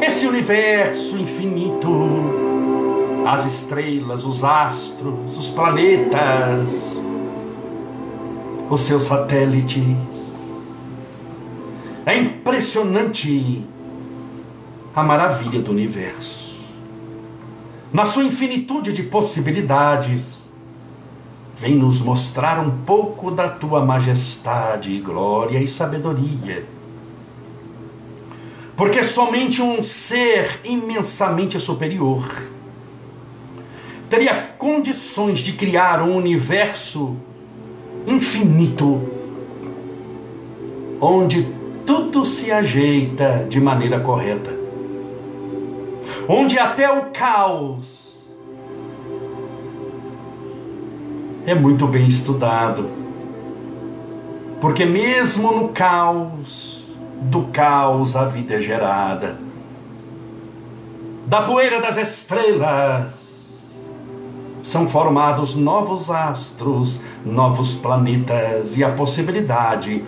esse 0.00 0.24
universo 0.24 1.16
infinito, 1.16 1.90
as 3.26 3.44
estrelas, 3.44 4.24
os 4.24 4.44
astros, 4.44 5.36
os 5.36 5.48
planetas, 5.48 6.70
os 8.70 8.80
seus 8.82 9.02
satélites. 9.02 9.82
É 12.06 12.16
impressionante 12.16 13.64
a 14.94 15.02
maravilha 15.02 15.60
do 15.60 15.72
universo 15.72 16.45
na 17.96 18.04
sua 18.04 18.24
infinitude 18.24 18.92
de 18.92 19.02
possibilidades, 19.02 20.36
vem 21.58 21.74
nos 21.74 21.98
mostrar 21.98 22.60
um 22.60 22.82
pouco 22.82 23.30
da 23.30 23.48
tua 23.48 23.86
majestade, 23.86 25.00
glória 25.00 25.58
e 25.58 25.66
sabedoria. 25.66 26.62
Porque 28.76 29.02
somente 29.02 29.62
um 29.62 29.82
ser 29.82 30.60
imensamente 30.62 31.58
superior 31.58 32.30
teria 34.10 34.42
condições 34.58 35.38
de 35.38 35.54
criar 35.54 36.02
um 36.02 36.14
universo 36.14 37.16
infinito, 38.06 39.08
onde 41.00 41.48
tudo 41.86 42.26
se 42.26 42.52
ajeita 42.52 43.46
de 43.48 43.58
maneira 43.58 43.98
correta 44.00 44.65
onde 46.28 46.58
até 46.58 46.90
o 46.90 47.06
caos 47.10 48.16
é 51.46 51.54
muito 51.54 51.86
bem 51.86 52.08
estudado. 52.08 52.88
Porque 54.60 54.84
mesmo 54.84 55.52
no 55.52 55.68
caos, 55.68 56.84
do 57.22 57.42
caos 57.44 58.16
a 58.16 58.24
vida 58.24 58.54
é 58.54 58.60
gerada. 58.60 59.38
Da 61.26 61.42
poeira 61.42 61.80
das 61.80 61.96
estrelas 61.96 63.60
são 64.62 64.88
formados 64.88 65.54
novos 65.54 66.10
astros, 66.10 67.00
novos 67.24 67.74
planetas 67.74 68.76
e 68.76 68.82
a 68.82 68.90
possibilidade 68.90 70.02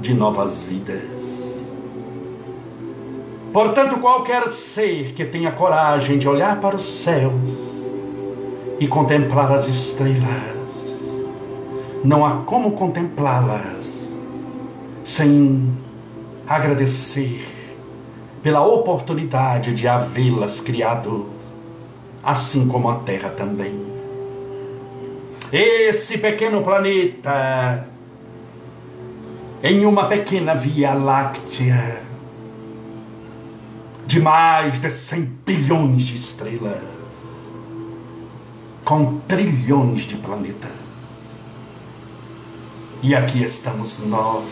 de 0.00 0.14
novas 0.14 0.62
vidas. 0.62 1.13
Portanto, 3.54 4.00
qualquer 4.00 4.48
ser 4.48 5.12
que 5.12 5.24
tenha 5.24 5.52
coragem 5.52 6.18
de 6.18 6.28
olhar 6.28 6.60
para 6.60 6.74
os 6.74 6.82
céus 6.82 7.32
e 8.80 8.88
contemplar 8.88 9.52
as 9.52 9.68
estrelas, 9.68 10.58
não 12.02 12.26
há 12.26 12.38
como 12.38 12.72
contemplá-las 12.72 14.08
sem 15.04 15.72
agradecer 16.48 17.46
pela 18.42 18.66
oportunidade 18.66 19.72
de 19.72 19.86
havê-las 19.86 20.58
criado, 20.58 21.26
assim 22.24 22.66
como 22.66 22.90
a 22.90 22.96
Terra 22.96 23.28
também. 23.28 23.86
Esse 25.52 26.18
pequeno 26.18 26.60
planeta, 26.64 27.86
em 29.62 29.86
uma 29.86 30.08
pequena 30.08 30.56
via 30.56 30.92
láctea, 30.92 32.13
de 34.06 34.20
mais 34.20 34.80
de 34.80 34.90
100 34.90 35.22
bilhões 35.46 36.02
de 36.02 36.16
estrelas, 36.16 36.82
com 38.84 39.20
trilhões 39.20 40.02
de 40.02 40.16
planetas. 40.16 40.70
E 43.02 43.14
aqui 43.14 43.42
estamos 43.42 43.98
nós, 44.00 44.48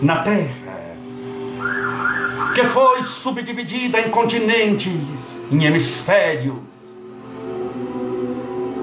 na 0.00 0.22
Terra, 0.22 0.96
que 2.54 2.64
foi 2.64 3.02
subdividida 3.02 4.00
em 4.00 4.10
continentes, 4.10 5.40
em 5.50 5.64
hemisférios, 5.64 6.56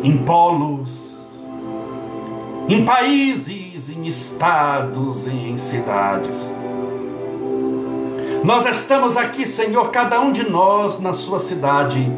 em 0.03 0.17
polos, 0.17 1.17
em 2.69 2.85
países, 2.85 3.89
em 3.89 4.07
estados 4.07 5.25
e 5.27 5.29
em 5.29 5.57
cidades 5.57 6.58
nós 8.43 8.65
estamos 8.65 9.17
aqui, 9.17 9.45
Senhor, 9.45 9.91
cada 9.91 10.19
um 10.21 10.31
de 10.31 10.49
nós 10.49 10.99
na 10.99 11.13
sua 11.13 11.39
cidade. 11.39 12.11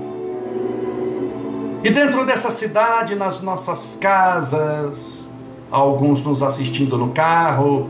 E 1.84 1.90
dentro 1.90 2.26
dessa 2.26 2.52
cidade, 2.52 3.16
nas 3.16 3.42
nossas 3.42 3.98
casas, 4.00 5.24
alguns 5.72 6.24
nos 6.24 6.44
assistindo 6.44 6.98
no 6.98 7.10
carro, 7.10 7.90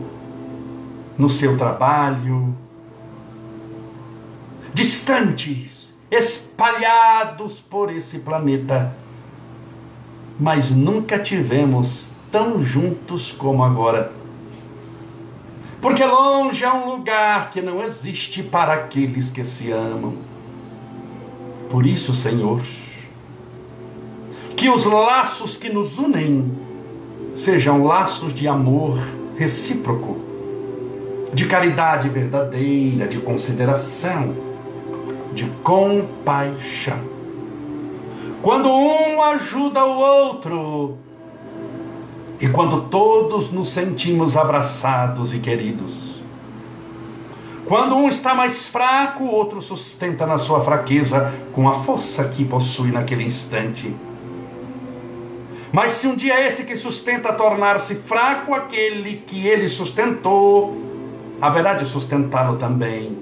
no 1.18 1.28
seu 1.28 1.58
trabalho, 1.58 2.56
distantes, 4.72 5.92
espalhados 6.10 7.60
por 7.60 7.92
esse 7.92 8.18
planeta, 8.20 8.96
mas 10.40 10.70
nunca 10.70 11.18
tivemos 11.18 12.08
tão 12.30 12.62
juntos 12.62 13.30
como 13.30 13.62
agora 13.62 14.10
porque 15.82 16.04
longe 16.04 16.64
é 16.64 16.72
um 16.72 16.88
lugar 16.88 17.50
que 17.50 17.60
não 17.60 17.82
existe 17.82 18.40
para 18.40 18.72
aqueles 18.72 19.32
que 19.32 19.42
se 19.42 19.72
amam. 19.72 20.14
Por 21.68 21.84
isso, 21.84 22.14
Senhor, 22.14 22.62
que 24.56 24.70
os 24.70 24.84
laços 24.84 25.56
que 25.56 25.68
nos 25.68 25.98
unem 25.98 26.52
sejam 27.34 27.82
laços 27.82 28.32
de 28.32 28.46
amor 28.46 28.96
recíproco, 29.36 30.20
de 31.34 31.46
caridade 31.46 32.08
verdadeira, 32.08 33.08
de 33.08 33.18
consideração, 33.18 34.36
de 35.34 35.46
compaixão. 35.64 37.00
Quando 38.40 38.68
um 38.68 39.20
ajuda 39.20 39.84
o 39.84 39.98
outro, 39.98 40.98
e 42.42 42.48
quando 42.48 42.88
todos 42.88 43.52
nos 43.52 43.68
sentimos 43.68 44.36
abraçados 44.36 45.32
e 45.32 45.38
queridos. 45.38 46.20
Quando 47.64 47.94
um 47.94 48.08
está 48.08 48.34
mais 48.34 48.66
fraco, 48.66 49.22
o 49.22 49.30
outro 49.30 49.62
sustenta 49.62 50.26
na 50.26 50.38
sua 50.38 50.60
fraqueza 50.64 51.32
com 51.52 51.68
a 51.68 51.74
força 51.74 52.24
que 52.24 52.44
possui 52.44 52.90
naquele 52.90 53.22
instante. 53.22 53.94
Mas 55.70 55.92
se 55.92 56.08
um 56.08 56.16
dia 56.16 56.44
esse 56.44 56.64
que 56.64 56.76
sustenta 56.76 57.32
tornar-se 57.32 57.94
fraco, 57.94 58.52
aquele 58.52 59.22
que 59.24 59.46
ele 59.46 59.68
sustentou, 59.68 60.76
haverá 61.40 61.74
de 61.74 61.86
sustentá-lo 61.86 62.56
também. 62.56 63.16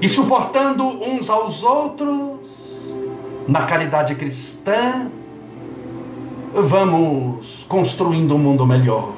e 0.00 0.08
suportando 0.08 0.84
uns 0.84 1.28
aos 1.28 1.62
outros, 1.62 2.38
na 3.46 3.66
caridade 3.66 4.14
cristã, 4.14 5.10
vamos 6.52 7.64
construindo 7.68 8.34
um 8.34 8.38
mundo 8.38 8.66
melhor. 8.66 9.12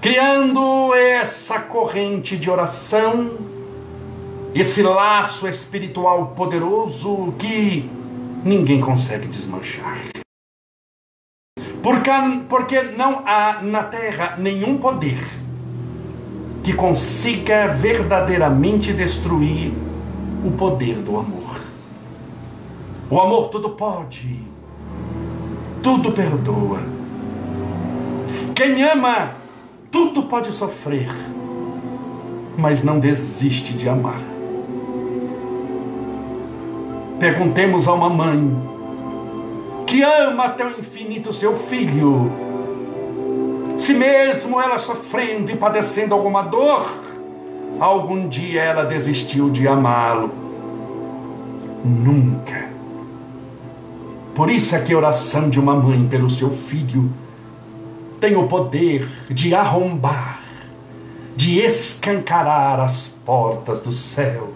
Criando 0.00 0.94
essa 0.94 1.60
corrente 1.60 2.36
de 2.36 2.50
oração, 2.50 3.32
esse 4.54 4.82
laço 4.82 5.48
espiritual 5.48 6.28
poderoso 6.36 7.32
que 7.38 7.88
ninguém 8.44 8.80
consegue 8.80 9.26
desmanchar. 9.26 9.98
Porque, 11.82 12.10
porque 12.48 12.82
não 12.82 13.22
há 13.26 13.60
na 13.62 13.84
terra 13.84 14.36
nenhum 14.38 14.78
poder 14.78 15.18
que 16.62 16.72
consiga 16.72 17.68
verdadeiramente 17.68 18.92
destruir 18.92 19.72
o 20.44 20.50
poder 20.52 20.96
do 20.96 21.18
amor. 21.18 21.60
O 23.10 23.20
amor 23.20 23.48
tudo 23.48 23.70
pode, 23.70 24.53
tudo 25.84 26.12
perdoa. 26.12 26.80
Quem 28.54 28.82
ama, 28.82 29.32
tudo 29.92 30.22
pode 30.22 30.50
sofrer, 30.52 31.10
mas 32.56 32.82
não 32.82 32.98
desiste 32.98 33.74
de 33.74 33.86
amar. 33.86 34.20
Perguntemos 37.20 37.86
a 37.86 37.92
uma 37.92 38.08
mãe 38.08 38.56
que 39.86 40.02
ama 40.02 40.46
até 40.46 40.64
o 40.64 40.80
infinito 40.80 41.32
seu 41.34 41.56
filho 41.56 42.32
se 43.78 43.92
mesmo 43.92 44.58
ela 44.58 44.78
sofrendo 44.78 45.50
e 45.50 45.56
padecendo 45.56 46.14
alguma 46.14 46.42
dor, 46.42 46.90
algum 47.78 48.26
dia 48.26 48.62
ela 48.62 48.84
desistiu 48.84 49.50
de 49.50 49.68
amá-lo. 49.68 50.30
Nunca. 51.84 52.73
Por 54.34 54.50
isso 54.50 54.74
é 54.74 54.80
que 54.80 54.92
a 54.92 54.96
oração 54.96 55.48
de 55.48 55.60
uma 55.60 55.74
mãe 55.74 56.06
pelo 56.06 56.28
seu 56.28 56.50
filho 56.50 57.10
tem 58.20 58.36
o 58.36 58.48
poder 58.48 59.08
de 59.30 59.54
arrombar, 59.54 60.40
de 61.36 61.60
escancarar 61.60 62.80
as 62.80 63.14
portas 63.24 63.80
do 63.80 63.92
céu. 63.92 64.52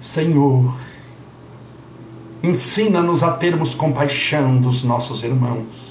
Senhor, 0.00 0.74
ensina-nos 2.42 3.22
a 3.22 3.32
termos 3.32 3.74
compaixão 3.74 4.56
dos 4.56 4.82
nossos 4.82 5.22
irmãos 5.22 5.86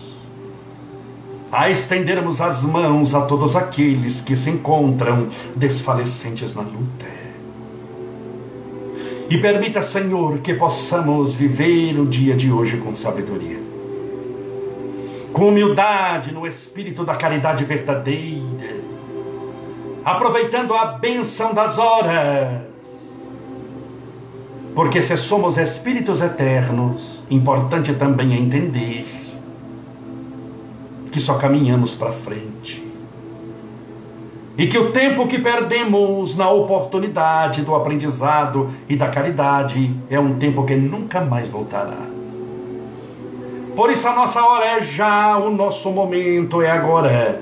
a 1.56 1.70
estendermos 1.70 2.42
as 2.42 2.64
mãos 2.64 3.16
a 3.16 3.22
todos 3.22 3.56
aqueles 3.56 4.20
que 4.20 4.36
se 4.36 4.50
encontram 4.50 5.30
desfalecentes 5.56 6.54
na 6.54 6.62
luta. 6.62 7.25
E 9.28 9.38
permita, 9.40 9.82
Senhor, 9.82 10.38
que 10.40 10.54
possamos 10.54 11.34
viver 11.34 12.00
o 12.00 12.06
dia 12.06 12.36
de 12.36 12.52
hoje 12.52 12.78
com 12.78 12.96
sabedoria, 12.96 13.60
com 15.34 15.50
humildade 15.50 16.32
no 16.32 16.46
espírito 16.46 17.04
da 17.04 17.16
caridade 17.16 17.66
verdadeira, 17.66 18.84
aproveitando 20.04 20.76
a 20.76 20.86
bênção 20.86 21.54
das 21.54 21.78
horas. 21.80 22.62
Porque 24.76 25.02
se 25.02 25.18
somos 25.18 25.58
espíritos 25.58 26.22
eternos, 26.22 27.24
importante 27.30 27.94
também 27.94 28.34
é 28.34 28.38
entender 28.38 29.08
que 31.12 31.20
só 31.20 31.36
caminhamos 31.36 31.96
para 31.96 32.12
frente. 32.12 32.85
E 34.58 34.68
que 34.68 34.78
o 34.78 34.92
tempo 34.92 35.28
que 35.28 35.38
perdemos 35.38 36.36
na 36.36 36.50
oportunidade 36.50 37.62
do 37.62 37.76
aprendizado 37.76 38.70
e 38.88 38.96
da 38.96 39.10
caridade 39.10 39.94
é 40.10 40.18
um 40.20 40.36
tempo 40.36 40.64
que 40.64 40.76
nunca 40.76 41.20
mais 41.20 41.48
voltará. 41.48 41.98
Por 43.76 43.92
isso 43.92 44.08
a 44.08 44.16
nossa 44.16 44.42
hora 44.42 44.78
é 44.78 44.82
já, 44.82 45.38
o 45.38 45.52
nosso 45.52 45.90
momento 45.92 46.62
é 46.62 46.72
agora. 46.72 47.42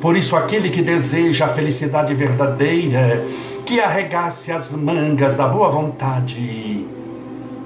Por 0.00 0.16
isso 0.16 0.34
aquele 0.34 0.70
que 0.70 0.82
deseja 0.82 1.46
a 1.46 1.48
felicidade 1.50 2.12
verdadeira, 2.12 3.24
que 3.64 3.78
arregace 3.78 4.50
as 4.50 4.72
mangas 4.72 5.36
da 5.36 5.46
boa 5.46 5.70
vontade 5.70 6.84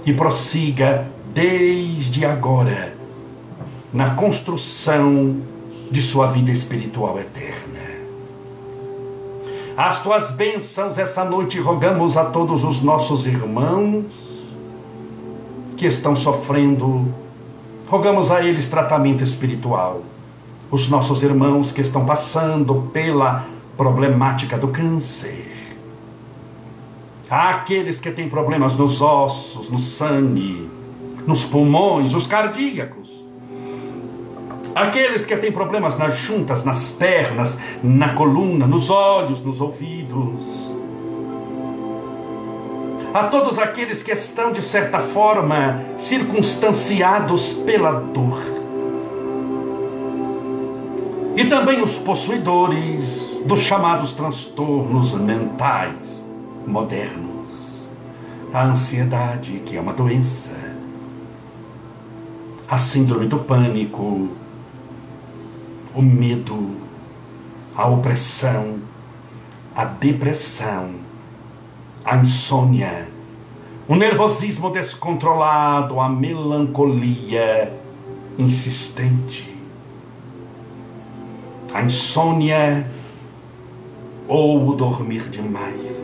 e 0.04 0.12
prossiga 0.12 1.06
desde 1.32 2.26
agora 2.26 2.94
na 3.92 4.10
construção 4.10 5.36
de 5.90 6.02
sua 6.02 6.26
vida 6.28 6.50
espiritual 6.50 7.18
eterna. 7.18 7.96
As 9.76 10.02
tuas 10.02 10.30
bênçãos 10.30 10.98
essa 10.98 11.24
noite 11.24 11.60
rogamos 11.60 12.16
a 12.16 12.24
todos 12.24 12.64
os 12.64 12.82
nossos 12.82 13.26
irmãos 13.26 14.06
que 15.76 15.86
estão 15.86 16.16
sofrendo, 16.16 17.14
rogamos 17.86 18.30
a 18.30 18.42
eles 18.42 18.68
tratamento 18.68 19.22
espiritual. 19.22 20.02
Os 20.70 20.88
nossos 20.88 21.22
irmãos 21.22 21.70
que 21.70 21.80
estão 21.80 22.04
passando 22.04 22.90
pela 22.92 23.46
problemática 23.76 24.58
do 24.58 24.68
câncer. 24.68 25.52
Há 27.30 27.50
aqueles 27.50 28.00
que 28.00 28.10
têm 28.10 28.28
problemas 28.28 28.74
nos 28.74 29.00
ossos, 29.00 29.68
no 29.68 29.78
sangue, 29.78 30.68
nos 31.26 31.44
pulmões, 31.44 32.14
os 32.14 32.26
cardíacos 32.26 33.05
Aqueles 34.76 35.24
que 35.24 35.34
têm 35.38 35.50
problemas 35.50 35.96
nas 35.96 36.18
juntas, 36.18 36.62
nas 36.62 36.90
pernas, 36.90 37.56
na 37.82 38.12
coluna, 38.12 38.66
nos 38.66 38.90
olhos, 38.90 39.42
nos 39.42 39.58
ouvidos. 39.58 40.70
A 43.14 43.24
todos 43.24 43.58
aqueles 43.58 44.02
que 44.02 44.12
estão, 44.12 44.52
de 44.52 44.60
certa 44.60 45.00
forma, 45.00 45.82
circunstanciados 45.96 47.54
pela 47.54 47.92
dor. 47.92 48.38
E 51.34 51.46
também 51.46 51.82
os 51.82 51.96
possuidores 51.96 53.40
dos 53.46 53.60
chamados 53.60 54.12
transtornos 54.12 55.14
mentais 55.14 56.22
modernos. 56.66 57.86
A 58.52 58.64
ansiedade, 58.64 59.62
que 59.64 59.78
é 59.78 59.80
uma 59.80 59.94
doença. 59.94 60.50
A 62.68 62.76
síndrome 62.76 63.24
do 63.24 63.38
pânico, 63.38 64.28
o 65.96 66.02
medo, 66.02 66.76
a 67.74 67.88
opressão, 67.88 68.80
a 69.74 69.86
depressão, 69.86 70.90
a 72.04 72.18
insônia, 72.18 73.08
o 73.88 73.96
nervosismo 73.96 74.68
descontrolado, 74.68 75.98
a 75.98 76.06
melancolia 76.06 77.72
insistente, 78.38 79.56
a 81.72 81.80
insônia 81.80 82.90
ou 84.28 84.68
o 84.68 84.76
dormir 84.76 85.30
demais. 85.30 85.96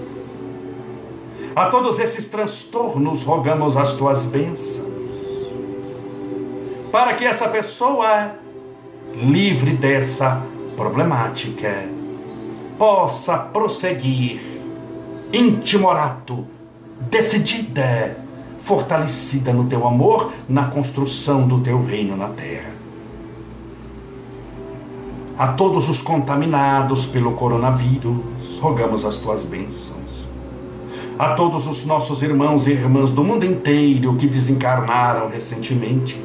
A 1.55 1.67
todos 1.69 1.99
esses 1.99 2.31
transtornos 2.31 3.25
rogamos 3.25 3.77
as 3.77 3.93
tuas 3.93 4.25
bênçãos, 4.25 4.91
para 6.91 7.13
que 7.13 7.27
essa 7.27 7.47
pessoa 7.47 8.42
livre 9.15 9.73
dessa 9.73 10.43
problemática, 10.77 11.89
possa 12.79 13.37
prosseguir 13.39 14.41
intimorato, 15.33 16.45
decidida, 17.11 18.19
fortalecida 18.61 19.53
no 19.53 19.65
teu 19.65 19.87
amor, 19.87 20.33
na 20.49 20.67
construção 20.67 21.47
do 21.47 21.61
teu 21.61 21.85
reino 21.85 22.17
na 22.17 22.29
terra. 22.29 22.73
A 25.39 25.49
todos 25.49 25.89
os 25.89 26.03
contaminados 26.03 27.07
pelo 27.07 27.33
coronavírus, 27.33 28.59
rogamos 28.61 29.05
as 29.05 29.17
tuas 29.17 29.43
bênçãos. 29.45 30.03
A 31.19 31.35
todos 31.35 31.67
os 31.67 31.85
nossos 31.85 32.23
irmãos 32.23 32.67
e 32.67 32.71
irmãs 32.71 33.11
do 33.11 33.25
mundo 33.25 33.45
inteiro 33.45 34.15
que 34.17 34.27
desencarnaram 34.27 35.29
recentemente, 35.29 36.21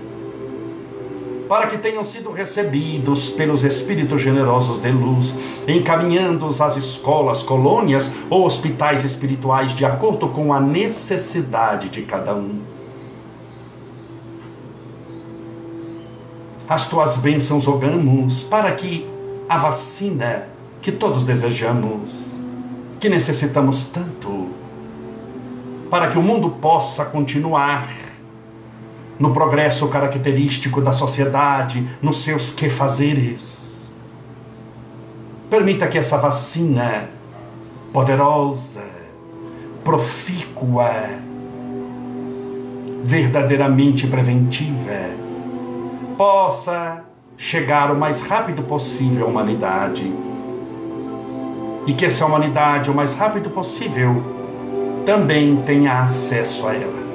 para 1.48 1.68
que 1.68 1.78
tenham 1.78 2.04
sido 2.04 2.32
recebidos 2.32 3.30
pelos 3.30 3.64
Espíritos 3.64 4.22
generosos 4.22 4.82
de 4.82 4.92
luz, 4.92 5.34
encaminhando-os 5.68 6.60
às 6.60 6.76
escolas, 6.78 7.42
colônias 7.42 8.12
ou 8.30 8.46
hospitais 8.46 9.04
espirituais 9.04 9.74
de 9.76 9.86
acordo 9.86 10.28
com 10.30 10.54
a 10.54 10.60
necessidade 10.60 11.90
de 11.90 12.02
cada 12.02 12.36
um. 12.36 12.60
As 16.68 16.88
tuas 16.90 17.18
bênçãos 17.18 17.66
rogamos 17.66 18.44
para 18.44 18.74
que 18.74 19.08
a 19.48 19.58
vacina 19.58 20.48
que 20.82 20.92
todos 20.92 21.24
desejamos, 21.24 22.12
que 23.00 23.08
necessitamos 23.08 23.88
tanto, 23.88 24.50
para 25.90 26.10
que 26.10 26.18
o 26.18 26.22
mundo 26.22 26.50
possa 26.50 27.06
continuar 27.06 28.07
no 29.20 29.34
progresso 29.34 29.88
característico 29.88 30.82
da 30.82 30.94
sociedade, 30.94 31.88
nos 32.02 32.24
seus 32.24 32.52
quefazeres. 32.52 33.58
Permita 35.50 35.88
que 35.88 35.98
essa 35.98 36.18
vacina 36.18 37.10
poderosa, 37.94 38.86
profícua, 39.84 40.92
verdadeiramente 43.04 44.06
preventiva, 44.06 45.10
possa 46.18 47.04
chegar 47.38 47.92
o 47.92 47.98
mais 47.98 48.22
rápido 48.22 48.64
possível 48.64 49.26
à 49.26 49.30
humanidade. 49.30 50.14
E 51.86 51.94
que 51.94 52.06
essa 52.06 52.26
humanidade, 52.26 52.92
o 52.92 52.94
mais 52.94 53.16
rápido 53.16 53.50
possível, 53.50 54.22
também 55.06 55.56
tenha 55.66 56.02
acesso 56.02 56.68
a 56.68 56.76
ela. 56.76 57.07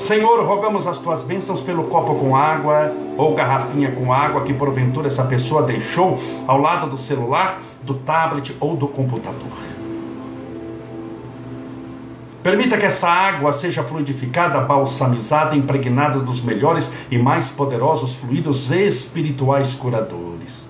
Senhor, 0.00 0.44
rogamos 0.44 0.86
as 0.86 0.98
tuas 0.98 1.22
bênçãos 1.22 1.60
pelo 1.60 1.84
copo 1.84 2.14
com 2.14 2.34
água 2.36 2.92
ou 3.16 3.34
garrafinha 3.34 3.90
com 3.90 4.12
água 4.12 4.42
que 4.42 4.54
porventura 4.54 5.08
essa 5.08 5.24
pessoa 5.24 5.64
deixou 5.64 6.18
ao 6.46 6.60
lado 6.60 6.88
do 6.88 6.96
celular, 6.96 7.60
do 7.82 7.94
tablet 7.94 8.56
ou 8.60 8.76
do 8.76 8.86
computador. 8.86 9.50
Permita 12.42 12.78
que 12.78 12.86
essa 12.86 13.08
água 13.08 13.52
seja 13.52 13.82
fluidificada, 13.82 14.60
balsamizada, 14.60 15.56
impregnada 15.56 16.20
dos 16.20 16.40
melhores 16.40 16.90
e 17.10 17.18
mais 17.18 17.50
poderosos 17.50 18.14
fluidos 18.14 18.70
espirituais 18.70 19.74
curadores. 19.74 20.64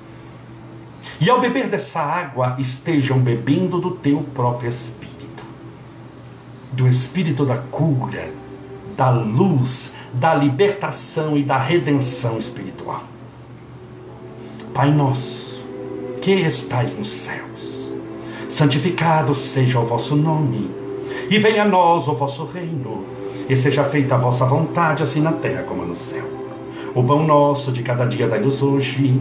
E 1.21 1.29
ao 1.29 1.41
beber 1.41 1.69
dessa 1.69 2.01
água, 2.01 2.57
estejam 2.59 3.19
bebendo 3.19 3.79
do 3.79 3.91
teu 3.91 4.25
próprio 4.35 4.71
espírito, 4.71 5.45
do 6.73 6.89
espírito 6.89 7.45
da 7.45 7.59
cura, 7.59 8.33
da 8.99 9.11
luz, 9.11 9.93
da 10.13 10.35
libertação 10.35 11.37
e 11.37 11.45
da 11.45 11.57
redenção 11.57 12.37
espiritual. 12.37 13.05
Pai 14.75 14.91
nosso, 14.91 15.65
que 16.21 16.33
estais 16.33 16.99
nos 16.99 17.09
céus, 17.09 17.93
santificado 18.49 19.37
seja 19.37 19.79
o 19.79 19.87
vosso 19.87 20.17
nome 20.17 20.69
e 21.31 21.39
venha 21.39 21.63
a 21.63 21.69
nós 21.69 22.09
o 22.09 22.15
vosso 22.15 22.45
reino, 22.45 23.05
e 23.49 23.57
seja 23.57 23.85
feita 23.85 24.17
a 24.17 24.19
vossa 24.19 24.45
vontade, 24.45 25.03
assim 25.03 25.21
na 25.21 25.33
terra 25.33 25.63
como 25.63 25.85
no 25.85 25.95
céu. 25.95 26.25
O 26.93 27.05
pão 27.05 27.25
nosso 27.25 27.71
de 27.71 27.83
cada 27.83 28.05
dia 28.05 28.27
dai-nos 28.27 28.63
hoje. 28.63 29.21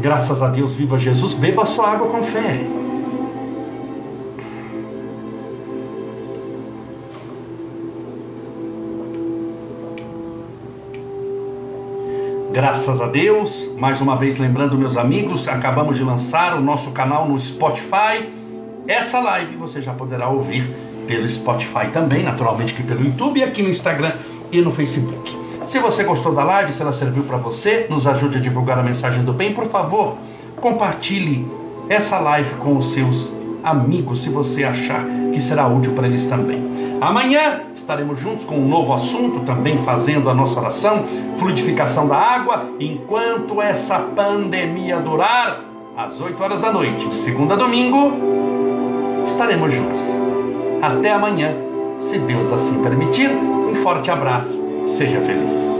Graças 0.00 0.40
a 0.42 0.48
Deus, 0.48 0.74
viva 0.74 0.96
Jesus. 0.98 1.34
Beba 1.34 1.64
a 1.64 1.66
sua 1.66 1.90
água 1.90 2.08
com 2.08 2.22
fé. 2.22 2.64
Graças 12.52 13.00
a 13.00 13.06
Deus, 13.06 13.70
mais 13.76 14.00
uma 14.00 14.16
vez 14.16 14.36
lembrando 14.38 14.76
meus 14.76 14.96
amigos, 14.96 15.46
acabamos 15.46 15.96
de 15.96 16.02
lançar 16.02 16.56
o 16.56 16.60
nosso 16.60 16.90
canal 16.90 17.28
no 17.28 17.40
Spotify. 17.40 18.28
Essa 18.86 19.20
live 19.20 19.54
você 19.56 19.80
já 19.80 19.92
poderá 19.92 20.28
ouvir 20.28 20.68
pelo 21.06 21.28
Spotify 21.28 21.88
também, 21.92 22.22
naturalmente 22.22 22.72
que 22.72 22.82
pelo 22.82 23.04
YouTube 23.04 23.38
e 23.38 23.44
aqui 23.44 23.62
no 23.62 23.68
Instagram 23.68 24.12
e 24.50 24.60
no 24.60 24.72
Facebook. 24.72 25.37
Se 25.68 25.78
você 25.80 26.02
gostou 26.02 26.32
da 26.32 26.42
live, 26.44 26.72
se 26.72 26.80
ela 26.80 26.94
serviu 26.94 27.24
para 27.24 27.36
você, 27.36 27.86
nos 27.90 28.06
ajude 28.06 28.38
a 28.38 28.40
divulgar 28.40 28.78
a 28.78 28.82
mensagem 28.82 29.22
do 29.22 29.34
bem, 29.34 29.52
por 29.52 29.66
favor, 29.66 30.16
compartilhe 30.62 31.46
essa 31.90 32.18
live 32.18 32.54
com 32.54 32.78
os 32.78 32.94
seus 32.94 33.28
amigos, 33.62 34.22
se 34.22 34.30
você 34.30 34.64
achar 34.64 35.04
que 35.30 35.42
será 35.42 35.66
útil 35.66 35.92
para 35.92 36.06
eles 36.06 36.24
também. 36.24 36.98
Amanhã 37.02 37.64
estaremos 37.76 38.18
juntos 38.18 38.46
com 38.46 38.54
um 38.54 38.66
novo 38.66 38.94
assunto, 38.94 39.40
também 39.40 39.76
fazendo 39.84 40.30
a 40.30 40.34
nossa 40.34 40.58
oração, 40.58 41.04
fluidificação 41.36 42.08
da 42.08 42.16
água, 42.16 42.70
enquanto 42.80 43.60
essa 43.60 43.98
pandemia 43.98 44.96
durar, 45.00 45.64
às 45.94 46.18
8 46.18 46.42
horas 46.42 46.60
da 46.62 46.72
noite, 46.72 47.14
segunda 47.14 47.52
a 47.52 47.56
domingo, 47.58 48.14
estaremos 49.26 49.70
juntos. 49.70 50.00
Até 50.80 51.12
amanhã, 51.12 51.54
se 52.00 52.18
Deus 52.20 52.50
assim 52.50 52.82
permitir. 52.82 53.28
Um 53.28 53.74
forte 53.82 54.10
abraço. 54.10 54.67
Seja 54.96 55.20
feliz. 55.20 55.77